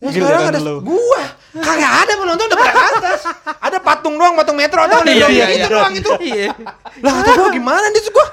Ya, 0.00 0.16
sekarang 0.16 0.48
ada 0.48 0.60
lu. 0.64 0.80
gua. 0.80 1.22
Kagak 1.60 1.92
ada 1.92 2.12
penonton 2.16 2.44
udah 2.48 2.56
pada 2.56 2.72
ke 2.72 2.84
atas. 2.88 3.20
Ada 3.60 3.78
patung 3.84 4.16
doang, 4.16 4.32
patung 4.32 4.56
metro 4.56 4.80
atau 4.80 5.04
Iya, 5.04 5.28
iya, 5.28 5.46
itu 5.52 5.60
iya. 5.60 5.68
doang 5.68 5.92
itu. 5.92 6.10
Iya. 6.32 6.56
Lah 7.04 7.12
kata 7.20 7.30
gua 7.36 7.50
gimana 7.52 7.84
nih 7.92 8.00
gua 8.08 8.26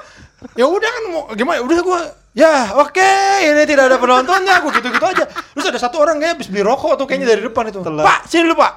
ya 0.54 0.66
udah 0.70 0.90
kan 0.90 1.02
mau 1.10 1.22
gimana 1.34 1.58
udah 1.66 1.78
gua 1.82 2.00
ya 2.30 2.78
oke 2.78 3.10
ini 3.42 3.62
tidak 3.66 3.90
ada 3.90 3.96
penontonnya 3.98 4.62
gua 4.62 4.70
gitu-gitu 4.70 5.02
aja 5.02 5.24
terus 5.26 5.66
ada 5.66 5.78
satu 5.82 5.98
orang 5.98 6.22
kayak 6.22 6.38
habis 6.38 6.46
beli 6.46 6.62
rokok 6.62 6.94
tuh 6.94 7.10
kayaknya 7.10 7.34
dari 7.34 7.42
depan 7.42 7.66
itu 7.74 7.82
pak 7.82 8.30
sini 8.30 8.46
dulu 8.46 8.62
pak 8.62 8.72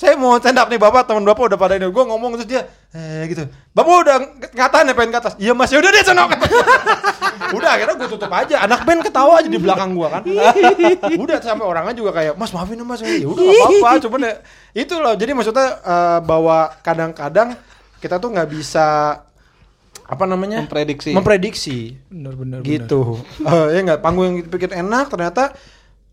saya 0.00 0.16
mau 0.16 0.40
stand 0.40 0.56
up 0.56 0.72
nih 0.72 0.80
bapak. 0.80 1.04
Teman 1.04 1.28
bapak 1.28 1.52
udah 1.52 1.58
pada 1.60 1.76
ini. 1.76 1.84
Gua 1.92 2.08
ngomong 2.08 2.40
terus 2.40 2.48
dia 2.48 2.64
eh 2.90 3.28
gitu. 3.28 3.44
Bapak 3.70 3.92
udah 4.00 4.16
ng- 4.16 4.32
ngatain 4.50 4.88
ya 4.88 4.94
pengen 4.96 5.12
ke 5.12 5.18
atas. 5.20 5.34
Iya 5.36 5.52
mas. 5.52 5.68
Ya 5.68 5.76
udah 5.76 5.90
deh 5.92 6.00
sono 6.00 6.24
udah 7.58 7.70
akhirnya 7.70 7.94
gua 7.94 8.08
tutup 8.08 8.32
aja. 8.32 8.64
Anak 8.64 8.80
band 8.82 9.04
ketawa 9.04 9.32
aja 9.36 9.48
di 9.48 9.60
belakang 9.60 9.92
gua 9.92 10.08
kan. 10.08 10.22
Udah 11.22 11.36
sampai 11.38 11.66
orangnya 11.66 11.92
juga 11.92 12.16
kayak 12.16 12.32
mas 12.34 12.48
maafin 12.50 12.80
mas. 12.80 13.04
Ya 13.04 13.12
udah 13.22 13.44
gak 13.44 13.56
apa-apa. 13.60 13.90
Cuman 14.08 14.20
ya 14.22 14.32
itu 14.72 14.94
loh. 14.96 15.12
Jadi 15.12 15.32
maksudnya 15.36 15.68
eh, 15.76 16.18
bahwa 16.24 16.72
kadang-kadang 16.80 17.60
kita 18.00 18.16
tuh 18.16 18.32
nggak 18.32 18.48
bisa 18.48 19.20
apa 20.10 20.24
namanya 20.24 20.64
Memprediksi. 20.64 21.12
memprediksi. 21.12 21.78
Bener. 22.08 22.64
gitu. 22.64 23.20
Eh, 23.38 23.66
ya 23.76 23.80
nggak 23.84 24.00
panggung 24.00 24.24
yang 24.26 24.36
dipikir 24.42 24.72
enak 24.72 25.06
ternyata 25.06 25.52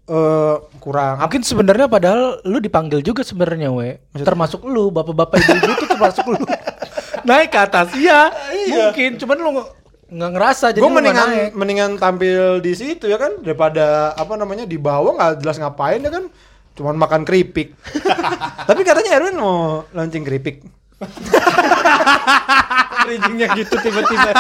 eh 0.07 0.55
kurang 0.79 1.19
Mungkin 1.19 1.43
sebenarnya 1.43 1.91
padahal 1.91 2.39
lu 2.47 2.63
dipanggil 2.63 3.03
juga 3.03 3.27
sebenarnya 3.27 3.67
we. 3.75 3.99
Termasuk 4.15 4.63
lu, 4.63 4.87
bapak-bapak 4.87 5.43
ibu-ibu 5.43 5.71
itu 5.75 5.85
termasuk 5.85 6.25
lu. 6.31 6.39
naik 7.27 7.51
ke 7.51 7.59
atas 7.59 7.91
iya. 7.91 8.31
Mungkin 8.71 9.19
cuman 9.19 9.37
lu 9.43 9.49
nggak- 9.59 9.71
ngerasa 10.07 10.71
jadi 10.71 10.79
gue 10.79 10.93
mendingan 10.95 11.27
naik. 11.27 11.51
mendingan 11.51 11.91
tampil 11.99 12.63
di 12.63 12.71
situ 12.71 13.11
ya 13.11 13.19
kan 13.19 13.43
daripada 13.43 14.15
apa 14.15 14.39
namanya 14.39 14.63
di 14.63 14.79
bawah 14.79 15.11
nggak 15.11 15.43
jelas 15.43 15.59
ngapain 15.59 15.99
ya 15.99 16.07
kan 16.07 16.31
cuman 16.79 16.95
makan 16.95 17.27
keripik 17.27 17.75
tapi 18.71 18.87
katanya 18.87 19.19
Erwin 19.19 19.35
mau 19.35 19.83
launching 19.91 20.23
keripik 20.23 20.63
bridgingnya 23.07 23.47
gitu 23.53 23.75
tiba-tiba. 23.77 24.31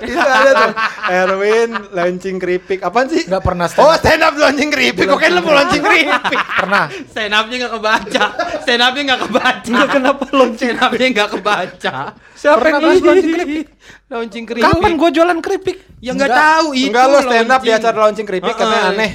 Itu 0.00 0.18
ada 0.18 0.50
tuh 0.52 0.72
Erwin 1.08 1.70
launching 1.94 2.36
keripik 2.36 2.84
apaan 2.84 3.08
sih 3.08 3.24
Nggak 3.26 3.42
pernah 3.42 3.66
stand 3.66 3.84
oh 3.84 3.90
up. 3.90 4.00
stand 4.00 4.22
up 4.22 4.34
launching 4.36 4.70
keripik 4.70 5.04
kok 5.08 5.18
kayak 5.18 5.32
lu 5.34 5.40
mau 5.42 5.54
launching 5.56 5.82
keripik 5.82 6.40
Pernah. 6.60 6.84
Stand 7.08 7.32
up-nya 7.32 7.56
nggak 7.56 7.74
kebaca. 7.80 8.24
Stand 8.62 8.82
up-nya 8.84 9.02
nggak 9.08 9.20
kebaca. 9.26 9.78
Kenapa 9.88 10.24
launching? 10.28 10.70
Stand 10.76 10.84
up-nya 10.84 11.06
nggak 11.08 11.30
kebaca. 11.32 11.94
Siapa 12.36 12.64
yang 12.68 12.80
launching 12.84 13.32
keripik? 13.32 13.66
Launching 14.12 14.44
keripik. 14.44 14.66
Kapan 14.68 14.92
gua 15.00 15.08
jualan 15.08 15.38
keripik? 15.40 15.76
Ya 16.04 16.12
nggak 16.12 16.30
tahu 16.32 16.66
itu. 16.76 16.92
enggak 16.92 17.04
lo 17.08 17.18
stand 17.24 17.48
up 17.48 17.60
di 17.64 17.70
launching. 17.72 17.80
acara 17.80 17.96
launching 17.96 18.26
keripik 18.28 18.54
katanya 18.56 18.92
aneh 18.92 19.12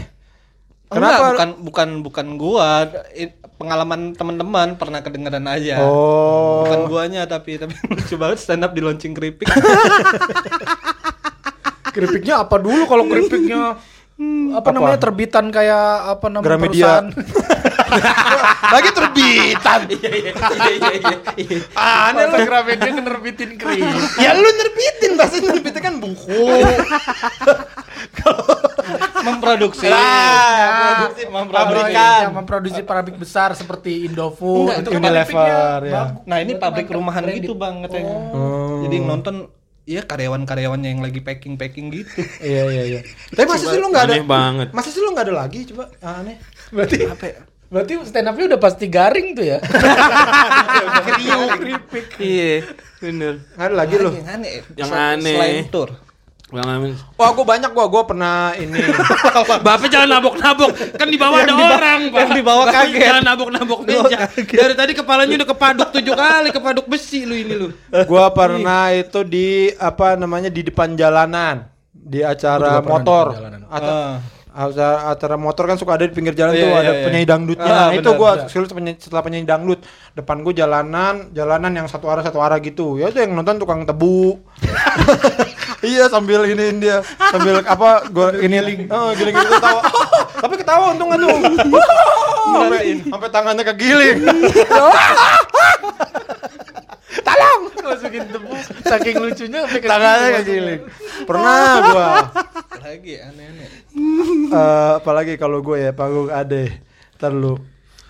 Kenapa? 0.86 1.12
Kenapa? 1.12 1.30
bukan 1.34 1.50
bukan 1.64 1.90
bukan 2.06 2.28
gua. 2.38 2.72
Pengalaman 3.56 4.12
teman-teman 4.12 4.76
pernah 4.76 5.00
kedengeran 5.00 5.48
aja. 5.48 5.80
oh 5.80 6.68
Bukan 6.68 6.92
guanya 6.92 7.24
tapi 7.24 7.56
tapi 7.56 7.72
lucu 7.96 8.16
banget 8.20 8.38
stand 8.38 8.68
up 8.68 8.76
di 8.76 8.84
launching 8.84 9.16
keripik. 9.16 9.48
Keripiknya 11.96 12.44
apa 12.44 12.60
dulu 12.60 12.84
kalau 12.92 13.08
keripiknya 13.08 13.80
apa, 14.56 14.72
namanya 14.72 15.00
terbitan 15.00 15.48
kayak 15.48 16.16
apa 16.16 16.28
namanya 16.28 16.48
Gramedia. 16.48 16.72
perusahaan 16.72 17.08
lagi 18.76 18.90
terbitan 18.96 19.80
Iya 19.92 20.12
iya 20.12 20.32
iya 20.32 20.92
iya 20.96 21.18
iya. 21.36 21.60
aneh 21.76 22.24
Masa 22.28 22.36
lo 22.40 22.48
Gramedia 22.48 22.92
nerbitin 22.96 23.50
keripik 23.56 24.08
ya 24.16 24.32
lu 24.36 24.48
nerbitin 24.48 25.12
bahasa 25.20 25.36
nerbitin 25.40 25.82
kan 25.84 25.96
buku 26.00 26.48
memproduksi. 29.26 29.86
Lah, 29.86 31.02
produksi 31.02 31.24
pabrikan. 31.50 32.20
yang 32.22 32.34
memproduksi 32.36 32.82
pabrik 32.82 33.16
besar 33.16 33.52
seperti 33.52 34.06
Indofood 34.06 34.70
Enggak, 34.70 34.78
itu 34.78 34.90
kan 34.90 35.02
Unilever, 35.02 35.80
ya. 35.84 36.04
Nah 36.24 36.38
ini 36.38 36.54
pabrik 36.56 36.88
rumahan 36.88 37.26
gitu 37.32 37.54
bang 37.54 37.84
katanya. 37.84 38.16
Oh. 38.32 38.86
Jadi 38.86 38.96
yang 38.96 39.08
nonton 39.10 39.36
Iya 39.86 40.02
karyawan-karyawannya 40.02 40.90
yang 40.90 41.06
lagi 41.06 41.22
packing 41.22 41.56
packing 41.56 41.94
gitu. 41.94 42.10
iya 42.42 42.66
iya 42.66 42.84
iya 42.88 43.00
tapi 43.30 43.46
masa 43.46 43.70
sih 43.70 43.78
lu 43.78 43.88
nggak 43.88 44.04
ada 44.04 44.14
Aneh 44.14 44.26
banget. 44.26 44.68
masa 44.74 44.90
sih 44.90 44.98
lu 44.98 45.14
nggak 45.14 45.30
ada 45.30 45.36
lagi 45.38 45.62
coba 45.70 45.94
Ah, 46.02 46.26
aneh 46.26 46.42
berarti 46.74 47.06
Apa? 47.06 47.22
ya? 47.24 47.38
berarti 47.66 47.94
stand 48.02 48.26
up-nya 48.26 48.46
udah 48.50 48.58
pasti 48.60 48.90
garing 48.90 49.38
tuh 49.38 49.46
ya 49.46 49.62
Iya, 52.18 52.66
bener. 52.98 53.34
ada 53.54 53.74
lagi 53.76 53.96
lu 53.96 54.10
Yang 54.10 54.28
aneh. 54.28 54.52
Yang 54.74 54.92
aneh. 54.92 55.36
Selain 55.36 55.66
tour. 55.70 55.90
Bang 56.46 56.70
Amin. 56.70 56.94
wah 57.18 57.34
gua 57.34 57.42
banyak 57.44 57.74
gua 57.74 57.90
gua 57.90 58.06
pernah 58.06 58.54
ini 58.54 58.78
Bapak 59.66 59.90
jangan 59.90 60.10
nabok-nabok. 60.12 60.70
Kan 60.94 61.10
di 61.10 61.18
bawah 61.18 61.42
ada 61.42 61.54
orang, 61.54 62.00
Pak. 62.08 62.20
yang 62.22 62.32
di 62.32 62.44
bawah 62.44 62.66
Bapak 62.66 62.86
kaget. 62.86 63.02
Jangan 63.02 63.24
nabok-nabok 63.26 63.80
meja. 63.82 64.18
Dari 64.30 64.74
tadi 64.74 64.92
kepalanya 64.94 65.34
udah 65.36 65.50
kepaduk 65.50 65.90
tujuh 65.92 66.14
kali, 66.14 66.50
kepaduk 66.52 66.86
besi 66.86 67.26
lu 67.26 67.34
ini 67.34 67.54
lu. 67.56 67.68
gua 68.06 68.30
pernah 68.30 68.94
itu 68.94 69.26
di 69.26 69.48
apa 69.74 70.14
namanya 70.14 70.48
di 70.48 70.62
depan 70.62 70.94
jalanan 70.94 71.66
di 71.90 72.22
acara 72.22 72.78
motor 72.80 73.26
di 73.28 73.34
depan 73.34 73.42
jalanan. 73.42 73.62
Ata- 73.66 74.18
acara, 74.56 75.12
acara 75.12 75.36
motor 75.36 75.64
kan 75.66 75.76
suka 75.76 76.00
ada 76.00 76.06
di 76.06 76.14
pinggir 76.14 76.32
jalan 76.32 76.56
Iya, 76.56 76.62
tuh 76.62 76.70
iya, 76.70 76.80
ada 76.80 76.92
iya. 76.94 77.04
penyanyi 77.04 77.28
dangdutnya 77.28 77.68
Ah, 77.68 77.76
Nah, 77.76 77.90
itu 77.92 78.08
benar. 78.08 78.48
setelah 78.48 78.72
penyanyi, 78.72 78.96
setelah 78.96 79.22
penyanyi 79.22 79.44
dangdut 79.46 79.80
depan 80.14 80.38
gua 80.40 80.54
jalanan 80.54 81.16
jalanan 81.34 81.72
yang 81.74 81.88
satu 81.90 82.08
arah 82.08 82.24
satu 82.24 82.40
arah 82.40 82.56
gitu 82.60 82.96
ya 82.96 83.10
itu 83.10 83.20
yang 83.20 83.34
nonton 83.34 83.60
tukang 83.60 83.84
tebu 83.84 84.40
iya 85.86 86.10
sambil 86.10 86.44
ini 86.50 86.82
dia. 86.82 87.06
Sambil 87.30 87.62
apa 87.74 88.10
gua 88.10 88.34
ini. 88.42 88.90
oh 88.90 89.14
giling 89.14 89.36
giling 89.38 89.54
ketawa 89.54 89.82
tapi 90.46 90.54
ketawa 90.60 90.94
untungnya 90.94 91.18
tuh. 91.22 91.38
Sampai 92.46 93.02
sampai 93.02 93.30
tangannya 93.34 93.64
kegiling. 93.66 94.18
Tolong! 97.26 97.62
Masukin 97.86 98.24
tebu 98.30 98.54
saking 98.86 99.16
lucunya 99.18 99.60
sampai 99.66 99.82
tangannya 99.82 100.30
kegiling. 100.42 100.82
Pernah 101.26 101.62
gua. 101.90 102.08
Lagi 102.82 103.14
aneh-aneh. 103.18 103.70
Eh, 104.52 104.92
apalagi 105.00 105.34
kalau 105.40 105.64
gue 105.66 105.90
ya 105.90 105.92
panggung 105.96 106.30
ade 106.30 106.70
terlalu 107.18 107.58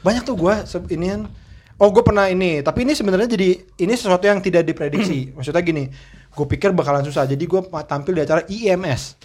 banyak 0.01 0.27
tuh 0.27 0.35
gue 0.35 0.53
inian. 0.91 1.29
Oh 1.75 1.91
gue 1.91 2.03
pernah 2.03 2.27
ini. 2.31 2.59
Tapi 2.63 2.87
ini 2.87 2.95
sebenarnya 2.95 3.31
jadi 3.31 3.59
ini 3.79 3.93
sesuatu 3.95 4.27
yang 4.27 4.43
tidak 4.43 4.67
diprediksi. 4.67 5.27
Maksudnya 5.35 5.63
gini 5.63 5.87
gue 6.35 6.45
pikir 6.51 6.75
bakalan 6.75 7.07
susah 7.07 7.23
jadi 7.23 7.39
gue 7.39 7.61
tampil 7.87 8.13
di 8.19 8.21
acara 8.21 8.43
IMS 8.51 9.15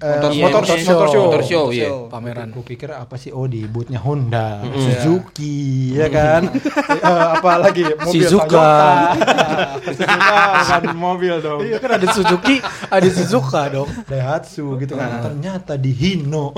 eh, 0.00 0.32
Iya, 0.32 0.48
motor, 0.48 0.62
ini 0.64 0.84
motor 0.88 1.08
show. 1.12 1.22
Motor 1.28 1.42
show, 1.44 1.64
iya. 1.76 1.92
Pameran. 2.08 2.56
Gue 2.56 2.64
pikir 2.64 2.88
apa 2.88 3.20
sih? 3.20 3.36
Oh 3.36 3.44
di 3.44 3.68
bootnya 3.68 4.00
Honda, 4.00 4.64
Suzuki, 4.64 5.92
ya 5.92 6.08
kan? 6.08 6.48
Eh, 7.00 7.26
apa 7.36 7.56
lagi? 7.60 7.84
Mobil 7.84 8.12
Shizuka. 8.12 8.48
Toyota. 8.48 8.88
Shizuka 9.84 10.36
bukan 10.56 10.82
mobil 10.96 11.34
dong. 11.40 11.60
Iya 11.64 11.76
kan 11.80 11.90
ada 12.00 12.06
Suzuki, 12.12 12.56
ada 12.88 13.08
Suzuka 13.08 13.62
dong. 13.68 13.88
Daihatsu 14.08 14.76
gitu 14.80 14.96
kan. 14.96 15.32
Ternyata 15.32 15.76
di 15.76 15.92
Hino. 15.92 16.56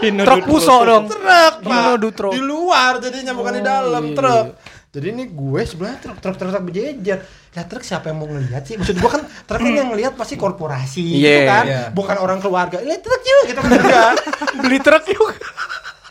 Truk 0.00 0.44
puso 0.48 0.76
dong. 0.88 1.04
truk, 1.12 1.54
Hino. 1.60 1.92
Dutro. 2.00 2.28
Di 2.32 2.40
luar 2.40 3.00
jadinya 3.04 3.36
bukan 3.36 3.52
di 3.60 3.62
dalam 3.64 4.04
iya, 4.12 4.16
truk. 4.16 4.46
Jadi 4.90 5.06
ini 5.08 5.24
gue 5.24 5.60
sebenarnya 5.62 5.98
truk 6.00 6.18
truk 6.18 6.34
truk, 6.34 6.50
truk 6.50 6.62
berjejer. 6.66 7.18
Lah 7.54 7.64
truk 7.64 7.80
siapa 7.80 8.10
yang 8.10 8.18
mau 8.18 8.26
ngelihat 8.26 8.62
sih? 8.64 8.74
Maksud 8.74 8.98
gue 8.98 9.06
kan 9.08 9.22
truk 9.22 9.60
kan 9.60 9.70
yang 9.70 9.88
ngelihat 9.88 10.12
pasti 10.14 10.34
korporasi 10.34 10.98
gitu 11.14 11.22
Iya, 11.22 11.46
kan. 11.46 11.64
iya. 11.64 11.82
Bukan 11.90 12.16
orang 12.16 12.38
keluarga. 12.38 12.78
Lihat 12.78 12.98
truk 12.98 13.22
yuk 13.22 13.42
gitu 13.46 13.60
kan 13.60 13.70
enggak. 13.70 14.12
Beli 14.58 14.78
truk 14.78 15.04
yuk. 15.08 15.30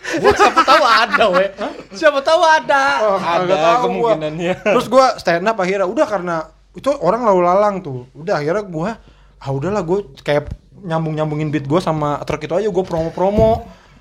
Gua 0.10 0.34
siapa 0.34 0.62
tahu 0.64 0.84
ada, 0.84 1.24
we. 1.30 1.46
Siapa 1.92 2.20
tahu 2.20 2.42
ada. 2.42 2.84
Oh, 3.06 3.20
Ada 3.20 3.54
tahu 3.54 3.76
gua. 4.00 4.16
kemungkinannya. 4.16 4.54
Terus 4.66 4.88
gue 4.88 5.06
stand 5.18 5.44
up 5.44 5.60
akhirnya 5.60 5.86
udah 5.86 6.08
karena 6.08 6.36
itu 6.72 6.90
orang 6.96 7.22
lalu 7.22 7.42
lalang 7.44 7.76
tuh. 7.80 8.08
Udah 8.16 8.40
akhirnya 8.40 8.64
gue 8.64 8.90
ah 9.38 9.50
udahlah 9.50 9.84
gue 9.84 10.00
kayak 10.20 10.50
nyambung 10.80 11.14
nyambungin 11.14 11.52
beat 11.52 11.68
gue 11.68 11.78
sama 11.78 12.16
truk 12.24 12.42
itu 12.42 12.56
aja 12.56 12.66
gue 12.66 12.84
promo 12.84 13.12
promo. 13.12 13.52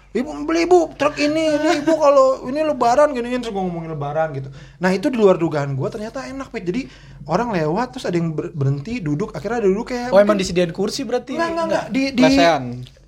Ibu 0.08 0.30
beli 0.42 0.64
ibu 0.64 0.88
truk 0.92 1.14
ini, 1.16 1.52
ini 1.52 1.68
ibu 1.78 1.92
kalau 1.94 2.26
ini 2.44 2.60
lebaran 2.62 3.12
gini 3.12 3.28
gini 3.28 3.40
terus 3.40 3.52
gue 3.52 3.60
ngomongin 3.60 3.92
lebaran 3.92 4.32
gitu. 4.32 4.48
Nah 4.78 4.88
itu 4.88 5.06
di 5.06 5.16
luar 5.16 5.36
dugaan 5.36 5.72
gue 5.72 5.88
ternyata 5.88 6.24
enak 6.24 6.48
Pit. 6.48 6.64
Jadi 6.64 6.88
orang 7.24 7.52
lewat 7.52 7.92
terus 7.92 8.04
ada 8.04 8.16
yang 8.16 8.32
ber- 8.32 8.50
berhenti 8.50 8.98
duduk 8.98 9.30
akhirnya 9.30 9.60
ada 9.60 9.68
duduk 9.68 9.92
kayak 9.92 10.08
Oh 10.08 10.16
emang 10.16 10.34
disediain 10.34 10.70
kursi 10.70 11.04
berarti? 11.04 11.36
enggak 11.36 11.50
enggak 11.50 11.66
enggak 11.66 11.84
di 11.88 12.02
di 12.10 12.24
Lesehan. 12.24 12.62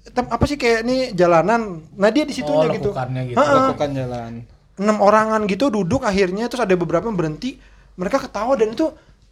tem- 0.07 0.29
apa 0.29 0.45
sih 0.45 0.57
kayak 0.57 0.79
ini 0.83 0.97
jalanan. 1.13 1.61
Nah 1.95 2.09
dia 2.09 2.23
di 2.23 2.33
situnya 2.33 2.69
Oh, 2.69 2.75
gitu. 2.75 2.91
gitu. 2.93 3.35
Ha-ha 3.35 3.55
Lakukan 3.67 3.91
jalan. 3.91 4.33
enam 4.77 4.97
orangan 4.99 5.45
gitu 5.45 5.69
duduk 5.69 6.01
akhirnya 6.03 6.49
terus 6.49 6.65
ada 6.65 6.73
beberapa 6.73 7.05
yang 7.05 7.13
berhenti 7.15 7.61
mereka 7.95 8.17
ketawa 8.19 8.57
dan 8.57 8.73
itu 8.73 8.89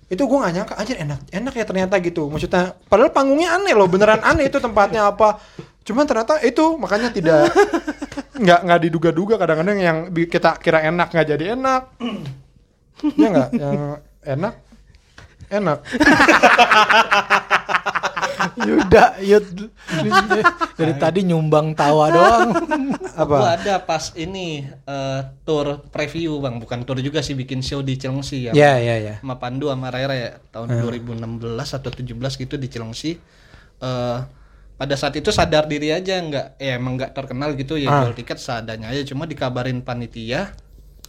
itu 0.07 0.21
gue 0.21 0.39
gak 0.39 0.53
nyangka 0.55 0.75
anjir 0.75 0.97
enak 0.99 1.21
enak 1.27 1.53
ya 1.53 1.65
ternyata 1.65 1.95
gitu 2.01 2.29
maksudnya 2.29 2.77
padahal 2.85 3.09
panggungnya 3.09 3.53
aneh 3.55 3.73
loh 3.73 3.85
beneran 3.85 4.21
aneh 4.21 4.45
itu 4.45 4.57
tempatnya 4.57 5.09
apa 5.09 5.41
cuman 5.89 6.05
ternyata 6.05 6.37
itu 6.45 6.77
makanya 6.77 7.09
tidak 7.09 7.49
nggak 8.45 8.61
nggak 8.69 8.81
diduga-duga 8.85 9.41
kadang-kadang 9.41 9.79
yang 9.81 9.99
kita 10.13 10.61
kira 10.61 10.85
enak 10.85 11.09
nggak 11.09 11.29
jadi 11.33 11.45
enak 11.57 11.83
ya 13.21 13.29
nggak 13.33 13.51
yang 13.57 13.79
enak 14.21 14.55
enak 15.49 15.79
Yuda, 18.59 19.19
Yud. 19.23 19.71
Dari 20.79 20.95
tadi 20.99 21.27
nyumbang 21.27 21.75
tawa 21.79 22.11
doang. 22.11 22.51
apa 23.23 23.35
Gua 23.39 23.51
ada 23.55 23.83
pas 23.83 24.15
ini 24.15 24.67
eh, 24.67 25.21
tour 25.43 25.83
preview 25.91 26.39
bang, 26.43 26.59
bukan 26.59 26.83
tour 26.83 26.99
juga 27.03 27.23
sih 27.23 27.35
bikin 27.35 27.63
show 27.63 27.83
di 27.83 27.99
Cilengsi 27.99 28.51
ya. 28.51 28.53
Ya, 28.55 28.79
ya, 28.79 28.99
ya. 28.99 29.15
Sama 29.23 29.39
Pandu 29.43 29.71
sama 29.71 29.91
Rere 29.91 30.17
ya 30.19 30.31
tahun 30.55 30.75
2016 30.87 31.23
atau 31.55 31.91
17 31.91 32.43
gitu 32.43 32.55
di 32.59 32.67
Cilengsi. 32.71 33.19
Eh 33.79 34.19
pada 34.79 34.95
saat 34.95 35.19
itu 35.19 35.35
sadar 35.35 35.67
diri 35.67 35.91
aja 35.91 36.23
nggak 36.23 36.63
ya 36.63 36.79
emang 36.79 36.95
nggak 36.95 37.11
terkenal 37.11 37.59
gitu 37.59 37.75
ya 37.75 37.91
jual 37.91 38.15
tiket 38.15 38.39
seadanya 38.39 38.95
aja 38.95 39.03
cuma 39.11 39.27
dikabarin 39.27 39.83
panitia 39.83 40.55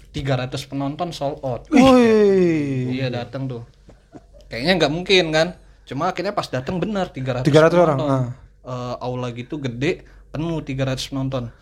300 0.10 0.50
penonton 0.66 1.14
sold 1.14 1.38
out. 1.46 1.70
Wih. 1.70 2.98
Iya 2.98 3.14
datang 3.14 3.46
tuh. 3.46 3.62
Kayaknya 4.50 4.74
nggak 4.82 4.92
mungkin 4.94 5.26
kan. 5.30 5.48
Cuma 5.86 6.10
akhirnya 6.10 6.34
pas 6.34 6.50
datang 6.50 6.82
benar 6.82 7.14
300 7.14 7.46
300 7.46 7.78
orang, 7.78 7.98
penonton. 7.98 8.10
ah. 8.10 8.28
Eh, 8.70 8.96
aula 9.06 9.30
gitu 9.34 9.62
gede 9.62 10.06
penuh 10.34 10.62
300 10.66 11.14
penonton. 11.14 11.54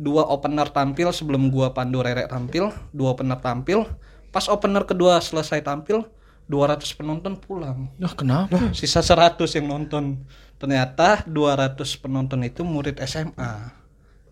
Dua 0.00 0.22
opener 0.30 0.70
tampil 0.70 1.10
sebelum 1.12 1.50
gua 1.52 1.74
Pandu 1.76 2.00
Rere 2.00 2.24
tampil, 2.30 2.70
dua 2.94 3.12
opener 3.12 3.38
tampil. 3.42 3.84
Pas 4.30 4.46
opener 4.46 4.86
kedua 4.86 5.18
selesai 5.18 5.58
tampil, 5.60 6.06
200 6.46 6.98
penonton 6.98 7.34
pulang. 7.38 7.90
Nah, 7.98 8.14
kenapa? 8.14 8.74
Sisa 8.74 9.02
100 9.02 9.38
yang 9.58 9.66
nonton. 9.70 10.22
Ternyata 10.60 11.24
200 11.24 11.80
penonton 12.04 12.44
itu 12.44 12.60
murid 12.60 13.00
SMA 13.08 13.72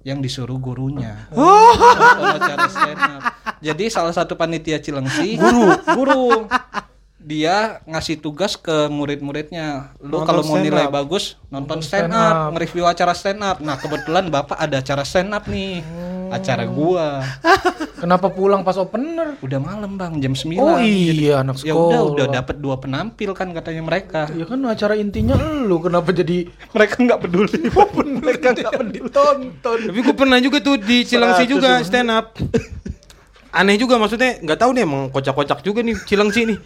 yang 0.04 0.20
disuruh 0.20 0.60
gurunya. 0.60 1.24
Nonton 1.32 2.36
acara 2.36 2.68
stand 2.68 3.00
up. 3.00 3.22
Jadi 3.64 3.84
salah 3.88 4.12
satu 4.12 4.36
panitia 4.36 4.76
Cilengsi, 4.78 5.40
guru, 5.40 5.72
guru. 5.96 6.28
Dia 7.18 7.80
ngasih 7.84 8.20
tugas 8.20 8.60
ke 8.60 8.92
murid-muridnya. 8.92 9.96
Lu 10.04 10.22
kalau 10.24 10.44
mau 10.44 10.60
nilai 10.60 10.88
up. 10.88 10.94
bagus, 10.94 11.40
nonton 11.48 11.80
stand 11.80 12.08
stand 12.08 12.16
up, 12.16 12.36
up. 12.48 12.50
nge-review 12.56 12.84
acara 12.84 13.12
stand 13.16 13.40
up. 13.40 13.58
Nah, 13.64 13.76
kebetulan 13.80 14.28
Bapak 14.28 14.56
ada 14.56 14.84
acara 14.84 15.02
stand 15.04 15.32
up 15.32 15.44
nih. 15.48 15.80
Acara 16.28 16.64
gua. 16.68 17.24
Kenapa 18.02 18.30
pulang 18.30 18.62
pas 18.62 18.78
opener? 18.78 19.34
Udah 19.42 19.58
malam, 19.58 19.98
Bang, 19.98 20.22
jam 20.22 20.30
9. 20.30 20.54
Oh 20.60 20.78
iya, 20.78 21.42
anak 21.42 21.58
Ya 21.66 21.74
sekolah. 21.74 21.90
udah, 21.90 22.00
udah 22.14 22.26
dapat 22.30 22.56
dua 22.62 22.78
penampil 22.78 23.34
kan 23.34 23.50
katanya 23.50 23.82
mereka. 23.82 24.30
Ya 24.38 24.46
kan 24.46 24.62
acara 24.70 24.94
intinya 24.94 25.34
lu 25.38 25.82
kenapa 25.82 26.14
jadi 26.14 26.46
Mereka 26.74 26.94
nggak 27.02 27.18
peduli. 27.26 27.58
mereka 28.22 28.54
nggak 28.54 28.86
ditonton? 28.94 29.78
Tapi 29.90 29.98
gue 29.98 30.14
pernah 30.14 30.38
juga 30.38 30.62
tuh 30.62 30.78
di 30.78 31.02
Cilengsi 31.02 31.44
juga 31.50 31.82
stand 31.82 32.10
up. 32.14 32.38
Aneh 33.50 33.80
juga 33.80 33.98
maksudnya 33.98 34.38
nggak 34.44 34.58
tahu 34.60 34.70
nih 34.76 34.82
emang 34.86 35.02
kocak-kocak 35.10 35.66
juga 35.66 35.82
nih 35.82 35.98
Cilengsi 36.06 36.46
nih. 36.54 36.58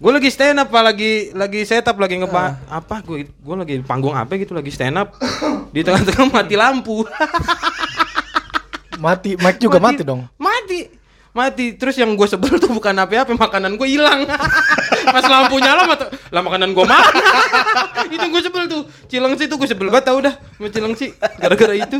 Gue 0.00 0.10
lagi 0.16 0.32
stand 0.32 0.58
up 0.58 0.72
apa 0.72 0.80
lagi 0.80 1.28
lagi 1.36 1.60
setup 1.68 2.00
lagi 2.00 2.16
ngeba 2.16 2.56
apa 2.66 3.04
gue 3.04 3.28
gue 3.28 3.54
lagi 3.54 3.74
di 3.78 3.84
panggung 3.84 4.16
apa 4.16 4.32
gitu 4.40 4.56
lagi 4.56 4.72
stand 4.72 4.96
up 4.96 5.12
di 5.70 5.84
tengah-tengah 5.84 6.32
mati 6.32 6.56
lampu 6.56 7.04
Mati, 9.00 9.30
Mike 9.40 9.58
juga 9.58 9.80
mati, 9.80 10.04
dong. 10.04 10.28
mati. 10.36 10.92
Mati. 11.32 11.66
Terus 11.80 11.96
yang 11.96 12.12
gue 12.12 12.28
sebel 12.28 12.60
tuh 12.60 12.68
bukan 12.68 12.92
apa-apa 12.92 13.32
makanan 13.32 13.80
gue 13.80 13.88
hilang. 13.88 14.28
Pas 15.14 15.24
lampu 15.24 15.56
nyala 15.56 15.88
mata 15.88 16.12
lah 16.28 16.42
makanan 16.44 16.76
gue 16.76 16.84
mana? 16.84 17.00
Itu 18.14 18.26
gue 18.28 18.42
sebel 18.44 18.68
tuh. 18.68 18.82
Cilengsi 19.08 19.48
tuh 19.48 19.56
gue 19.56 19.68
sebel 19.70 19.88
banget 19.88 20.12
tau 20.12 20.18
dah. 20.20 20.34
Sama 20.36 20.68
Cilengsi 20.68 21.16
gara-gara 21.40 21.72
itu. 21.72 21.96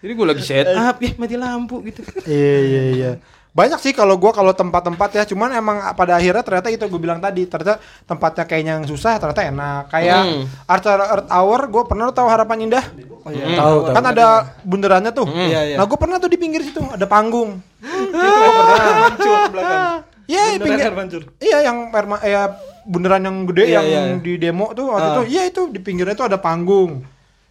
Jadi 0.00 0.12
gue 0.16 0.26
lagi 0.28 0.42
set 0.44 0.68
up 0.68 0.96
ya 1.00 1.10
mati 1.16 1.34
lampu 1.40 1.80
gitu. 1.88 2.00
Iya 2.28 2.56
iya 2.60 2.82
iya. 2.92 3.10
Banyak 3.50 3.82
sih 3.82 3.90
kalau 3.90 4.14
gua 4.14 4.30
kalau 4.30 4.54
tempat-tempat 4.54 5.10
ya, 5.10 5.24
cuman 5.26 5.50
emang 5.50 5.82
pada 5.98 6.14
akhirnya 6.14 6.46
ternyata 6.46 6.70
itu 6.70 6.86
gue 6.86 7.00
bilang 7.02 7.18
tadi, 7.18 7.50
ternyata 7.50 7.82
tempatnya 8.06 8.44
kayaknya 8.46 8.72
yang 8.78 8.86
susah 8.86 9.18
ternyata 9.18 9.42
enak. 9.42 9.82
Kayak 9.90 10.20
Hmm. 10.22 10.42
acara 10.64 11.04
Earth 11.18 11.28
Hour, 11.28 11.60
gue 11.66 11.82
pernah 11.84 12.04
tahu 12.14 12.28
Harapan 12.30 12.70
Indah? 12.70 12.84
Tahu, 12.86 13.34
tahu. 13.34 13.76
Kan 13.90 14.04
ada 14.06 14.26
bundarannya 14.62 15.10
tuh. 15.10 15.26
Iya, 15.26 15.60
iya. 15.66 15.76
Nah, 15.76 15.84
gue 15.84 15.98
pernah 15.98 16.22
tuh 16.22 16.30
di 16.30 16.38
pinggir 16.38 16.62
situ 16.62 16.78
ada 16.78 17.04
panggung. 17.04 17.58
itu 17.82 18.14
gue 18.14 18.52
pernah. 18.54 18.86
Hancur 19.10 19.38
belakang. 19.50 19.82
Iya, 20.30 20.42
di 20.54 20.58
pinggir. 20.62 20.90
hancur. 20.94 21.22
Iya, 21.42 21.58
yang 21.66 21.90
perma 21.90 22.22
ya 22.22 22.54
bundaran 22.86 23.26
yang 23.26 23.50
gede 23.50 23.64
Iya, 23.66 23.72
yang 23.74 23.86
iya, 23.86 24.00
iya. 24.06 24.16
di 24.22 24.32
demo 24.38 24.70
tuh 24.70 24.94
waktu 24.94 25.08
itu. 25.10 25.22
Iya, 25.34 25.42
itu 25.50 25.60
di 25.74 25.80
pinggirnya 25.82 26.14
tuh 26.14 26.30
ada 26.30 26.38
panggung. 26.38 27.02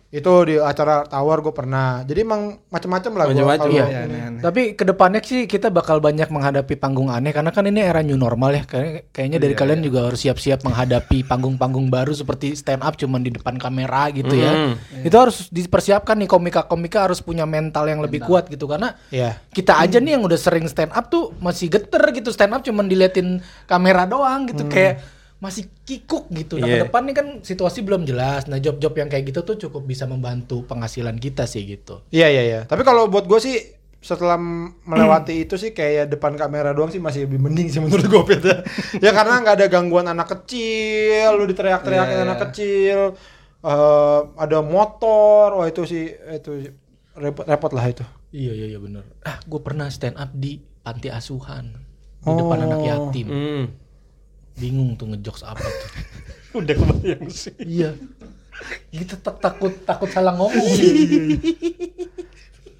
Itu 0.10 0.42
di 0.42 0.58
acara 0.58 1.06
Tower 1.06 1.38
gue 1.40 1.54
pernah. 1.54 2.02
Jadi 2.02 2.20
emang 2.20 2.58
macam-macam 2.66 3.12
lah 3.14 3.26
kalau 3.30 3.70
iya. 3.70 3.86
Iya, 3.86 4.00
aneh-aneh. 4.04 4.42
Tapi 4.42 4.62
ke 4.74 4.82
depannya 4.82 5.22
sih 5.22 5.46
kita 5.46 5.70
bakal 5.70 6.02
banyak 6.02 6.26
menghadapi 6.28 6.74
panggung 6.76 7.08
aneh 7.08 7.30
karena 7.30 7.54
kan 7.54 7.62
ini 7.64 7.78
era 7.80 8.02
new 8.02 8.18
normal 8.18 8.50
ya. 8.52 8.64
Kayak- 8.66 9.14
Kayaknya 9.14 9.38
dari 9.38 9.54
kalian 9.54 9.82
juga 9.82 10.10
harus 10.10 10.18
siap-siap 10.20 10.66
menghadapi 10.66 11.22
panggung-panggung 11.24 11.88
baru 11.88 12.10
seperti 12.12 12.54
stand 12.54 12.82
up 12.82 12.98
cuman 12.98 13.22
di 13.22 13.30
depan 13.30 13.56
kamera 13.56 14.10
gitu 14.10 14.34
ya. 14.34 14.74
Itu 15.00 15.14
harus 15.14 15.46
dipersiapkan 15.48 16.18
nih 16.18 16.28
komika-komika 16.28 17.06
harus 17.06 17.22
punya 17.22 17.46
mental 17.46 17.86
yang 17.86 18.02
lebih 18.02 18.26
kuat 18.26 18.50
gitu 18.50 18.66
karena 18.66 18.98
Iya. 19.10 19.38
kita 19.48 19.78
aja 19.78 20.02
nih 20.02 20.18
yang 20.18 20.26
udah 20.26 20.36
sering 20.36 20.66
stand 20.66 20.90
up 20.90 21.06
tuh 21.08 21.38
masih 21.38 21.70
geter 21.70 22.02
gitu 22.12 22.30
stand 22.30 22.52
up 22.52 22.62
cuman 22.62 22.90
diliatin 22.90 23.38
kamera 23.66 24.04
doang 24.04 24.50
gitu 24.50 24.66
kayak 24.66 25.06
masih 25.40 25.72
kikuk 25.88 26.28
gitu. 26.30 26.60
Nah, 26.60 26.68
Iya. 26.68 26.84
ke 26.84 26.92
depan 26.92 27.02
nih 27.08 27.16
kan 27.16 27.28
situasi 27.40 27.80
belum 27.82 28.04
jelas. 28.04 28.46
Nah, 28.46 28.60
job-job 28.60 28.92
yang 28.94 29.08
kayak 29.08 29.32
gitu 29.32 29.42
tuh 29.42 29.56
cukup 29.56 29.88
bisa 29.88 30.04
membantu 30.04 30.68
penghasilan 30.68 31.16
kita 31.16 31.48
sih 31.48 31.64
gitu. 31.64 32.04
Iya 32.12 32.28
iya 32.28 32.44
iya. 32.44 32.62
Tapi 32.68 32.84
kalau 32.84 33.08
buat 33.08 33.24
gue 33.24 33.40
sih 33.40 33.56
setelah 34.00 34.40
melewati 34.84 35.44
itu 35.44 35.60
sih 35.60 35.76
kayak 35.76 36.08
depan 36.08 36.36
kamera 36.36 36.72
doang 36.72 36.88
sih 36.88 37.04
masih 37.04 37.28
lebih 37.28 37.40
mending 37.40 37.68
sih 37.68 37.84
menurut 37.84 38.08
gue 38.08 38.24
Pet, 38.24 38.44
ya. 38.44 38.58
ya 39.06 39.12
karena 39.12 39.44
nggak 39.44 39.56
ada 39.60 39.68
gangguan 39.68 40.08
anak 40.08 40.28
kecil, 40.40 41.36
lu 41.36 41.44
diteriak-teriakin 41.44 42.16
Iya, 42.16 42.24
anak 42.24 42.38
iya. 42.40 42.44
kecil, 42.48 43.00
eh, 43.60 44.20
ada 44.40 44.60
motor, 44.64 45.52
wah 45.56 45.68
itu 45.68 45.84
sih 45.84 46.04
itu 46.12 46.52
sih 46.64 46.72
repot 47.16 47.44
repot 47.44 47.72
lah 47.76 47.92
itu. 47.92 48.04
Iya 48.32 48.52
iya 48.56 48.66
iya 48.72 48.80
bener. 48.80 49.04
Ah, 49.24 49.36
gue 49.44 49.60
pernah 49.60 49.92
stand 49.92 50.16
up 50.16 50.32
di 50.32 50.60
panti 50.80 51.12
asuhan 51.12 51.76
di 52.20 52.32
depan 52.32 52.60
anak 52.62 52.80
yatim. 52.84 53.28
hmm. 53.28 53.66
Bingung 54.60 54.94
tuh 54.94 55.08
ngejokes 55.08 55.42
apa 55.42 55.64
tuh. 55.64 55.90
Udah 56.60 56.76
kebayang 56.76 57.26
sih. 57.28 57.54
iya. 57.60 57.96
Kita 58.90 59.16
tak- 59.18 59.40
takut 59.40 59.72
takut 59.82 60.10
salah 60.10 60.36
ngomong. 60.36 60.68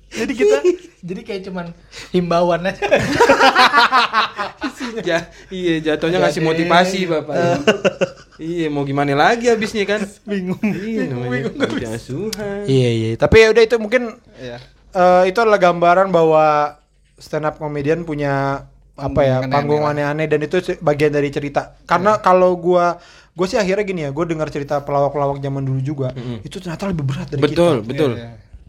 jadi 0.10 0.34
kita 0.34 0.58
jadi 1.08 1.22
kayak 1.24 1.42
cuman 1.48 1.66
himbauan 2.12 2.66
aja. 2.66 2.84
Ja, 5.00 5.22
iya 5.48 5.78
jatuhnya 5.80 6.18
ngasih 6.18 6.42
motivasi 6.42 7.06
bapak 7.06 7.62
Iya, 8.36 8.68
mau 8.68 8.82
gimana 8.82 9.14
lagi 9.14 9.46
habisnya 9.46 9.86
kan? 9.86 10.02
Bingung. 10.26 10.58
Iya, 10.64 11.14
namanya 11.14 11.52
asuhan. 11.94 12.66
Iya 12.66 12.90
iya. 12.90 13.10
Tapi 13.14 13.36
ya 13.38 13.48
udah 13.54 13.64
itu 13.64 13.76
mungkin 13.78 14.18
Iya. 14.34 14.58
eh, 14.90 15.24
itu 15.30 15.38
adalah 15.38 15.62
gambaran 15.62 16.10
bahwa 16.10 16.74
stand 17.16 17.46
up 17.46 17.60
comedian 17.60 18.02
punya 18.02 18.66
apa 19.00 19.22
ya 19.24 19.38
panggung 19.44 19.82
aneh-aneh 19.82 20.28
dan 20.28 20.40
itu 20.44 20.60
bagian 20.80 21.10
dari 21.10 21.30
cerita. 21.30 21.80
Karena 21.84 22.20
kalau 22.20 22.54
gua 22.54 23.00
gue 23.30 23.48
sih 23.48 23.56
akhirnya 23.56 23.84
gini 23.84 24.02
ya, 24.04 24.12
gue 24.12 24.26
dengar 24.28 24.52
cerita 24.52 24.84
pelawak-pelawak 24.84 25.40
zaman 25.40 25.64
dulu 25.64 25.80
juga, 25.80 26.12
itu 26.44 26.60
ternyata 26.60 26.92
lebih 26.92 27.08
berat 27.08 27.32
dari 27.32 27.40
Betul, 27.40 27.82
kita. 27.82 27.88
betul. 27.88 28.12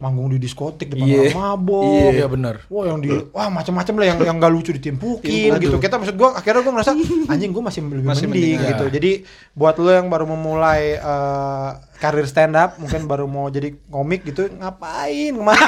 Manggung 0.00 0.32
di 0.32 0.40
diskotik 0.40 0.96
depan 0.96 1.04
Iya. 1.04 1.20
orang 1.28 1.36
mabok. 1.36 2.10
Iya 2.16 2.26
benar. 2.30 2.54
Wah 2.72 2.84
yang 2.88 3.04
di 3.04 3.12
wah 3.36 3.52
macam-macam 3.52 3.94
lah 4.00 4.06
yang 4.08 4.18
yang 4.24 4.36
gak 4.38 4.48
lucu 4.48 4.70
ditimpukin 4.72 5.60
gitu. 5.60 5.76
Kita 5.76 6.00
maksud 6.00 6.16
gua 6.16 6.38
akhirnya 6.40 6.64
gua 6.64 6.72
ngerasa 6.72 6.90
anjing 7.34 7.52
gua 7.52 7.68
masih 7.68 7.84
lebih 7.84 8.08
Masih 8.08 8.24
mending, 8.24 8.56
mending, 8.56 8.58
gitu. 8.64 8.84
Jadi 8.88 9.10
buat 9.52 9.76
lo 9.76 9.92
yang 9.92 10.08
baru 10.08 10.24
memulai 10.24 10.96
eh, 10.96 11.70
karir 12.00 12.24
stand 12.24 12.56
up, 12.56 12.80
mungkin 12.80 13.04
baru 13.04 13.28
mau 13.28 13.52
jadi 13.52 13.76
komik 13.92 14.24
gitu, 14.24 14.48
ngapain 14.56 15.36
ke 15.36 15.42
mana? 15.44 15.66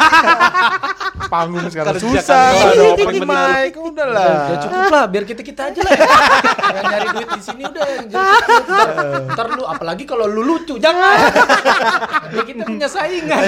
Panggung 1.32 1.68
sekarang 1.68 2.00
Kerja 2.00 2.08
susah, 2.08 2.44
nggak 2.56 2.72
ada 2.72 2.82
open 2.88 3.04
open 3.04 3.28
mic, 3.28 3.72
udah 3.76 4.06
lah. 4.08 4.32
Ya 4.48 4.56
cukup 4.64 4.84
lah 4.88 5.04
biar 5.12 5.24
kita 5.28 5.42
kita 5.44 5.62
aja 5.68 5.80
lah. 5.84 5.92
yang 6.72 6.84
nyari 6.88 7.08
duit 7.12 7.28
di 7.36 7.42
sini 7.44 7.62
udah 7.68 7.84
yang 7.84 8.06
jadi. 8.08 8.36
Ntar, 9.36 9.46
lu 9.60 9.64
apalagi 9.68 10.04
kalau 10.08 10.24
lu 10.24 10.40
lucu 10.40 10.80
jangan. 10.80 11.16
Kita 12.48 12.64
punya 12.64 12.88
saingan. 12.88 13.42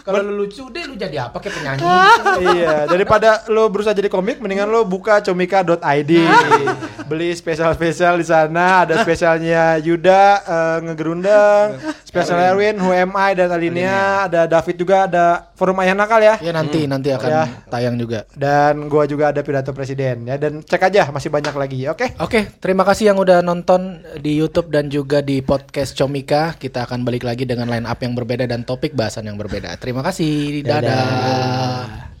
Iya. 0.00 0.06
kalau 0.06 0.24
lu 0.24 0.32
lucu 0.40 0.64
deh 0.66 0.84
lu 0.84 0.96
jadi 0.96 1.28
apa 1.28 1.36
kayak 1.36 1.54
penyanyi. 1.54 1.82
iya, 2.56 2.74
daripada 2.84 3.44
lo 3.46 3.68
berusaha 3.68 3.92
jadi 3.92 4.08
komik, 4.08 4.40
mendingan 4.40 4.66
lo 4.66 4.82
buka 4.82 5.20
comika.id. 5.20 6.12
Beli 7.10 7.34
spesial-spesial 7.34 8.16
di 8.16 8.24
sana, 8.24 8.86
ada 8.86 9.02
spesialnya 9.02 9.76
Yuda 9.76 10.22
eh, 10.40 10.78
ngegerundeng, 10.86 11.66
spesial 12.06 12.38
Erwin, 12.40 12.78
Who 12.78 12.88
Am 12.88 13.12
I 13.12 13.34
dan 13.34 13.50
Alinia, 13.50 14.30
ada 14.30 14.46
David 14.46 14.78
juga, 14.78 15.10
ada 15.10 15.50
Forum 15.58 15.74
Ayah 15.82 15.92
Nakal 15.92 16.22
ya. 16.22 16.34
Ya 16.38 16.54
nanti 16.54 16.86
nanti 16.86 17.10
akan 17.10 17.28
Ya. 17.28 17.42
tayang 17.66 17.98
juga. 17.98 18.22
Dan 18.32 18.86
gua 18.86 19.10
juga 19.10 19.34
ada 19.34 19.42
pidato 19.42 19.74
presiden 19.74 20.22
ya 20.24 20.38
dan 20.38 20.62
cek 20.62 20.86
aja 20.86 21.10
masih 21.10 21.28
banyak 21.28 21.50
lagi. 21.52 21.90
Oke. 21.90 22.14
Oke, 22.16 22.46
terima 22.62 22.86
kasih 22.86 23.10
yang 23.10 23.18
udah 23.18 23.42
nonton 23.42 24.00
di 24.16 24.38
YouTube 24.38 24.70
dan 24.70 24.86
juga 24.86 25.18
di 25.18 25.42
podcast 25.42 25.92
Comika. 25.92 26.54
Kita 26.54 26.86
akan 26.86 27.02
balik 27.02 27.26
lagi 27.26 27.42
dengan 27.42 27.66
line 27.66 27.90
up 27.90 27.98
yang 27.98 28.14
berbeda 28.14 28.46
dan 28.46 28.62
topik 28.62 28.94
bahasan 28.94 29.26
yang 29.26 29.34
berbeda. 29.34 29.74
Terima 29.76 29.89
kasih. 29.98 30.62
Dadah. 30.62 32.19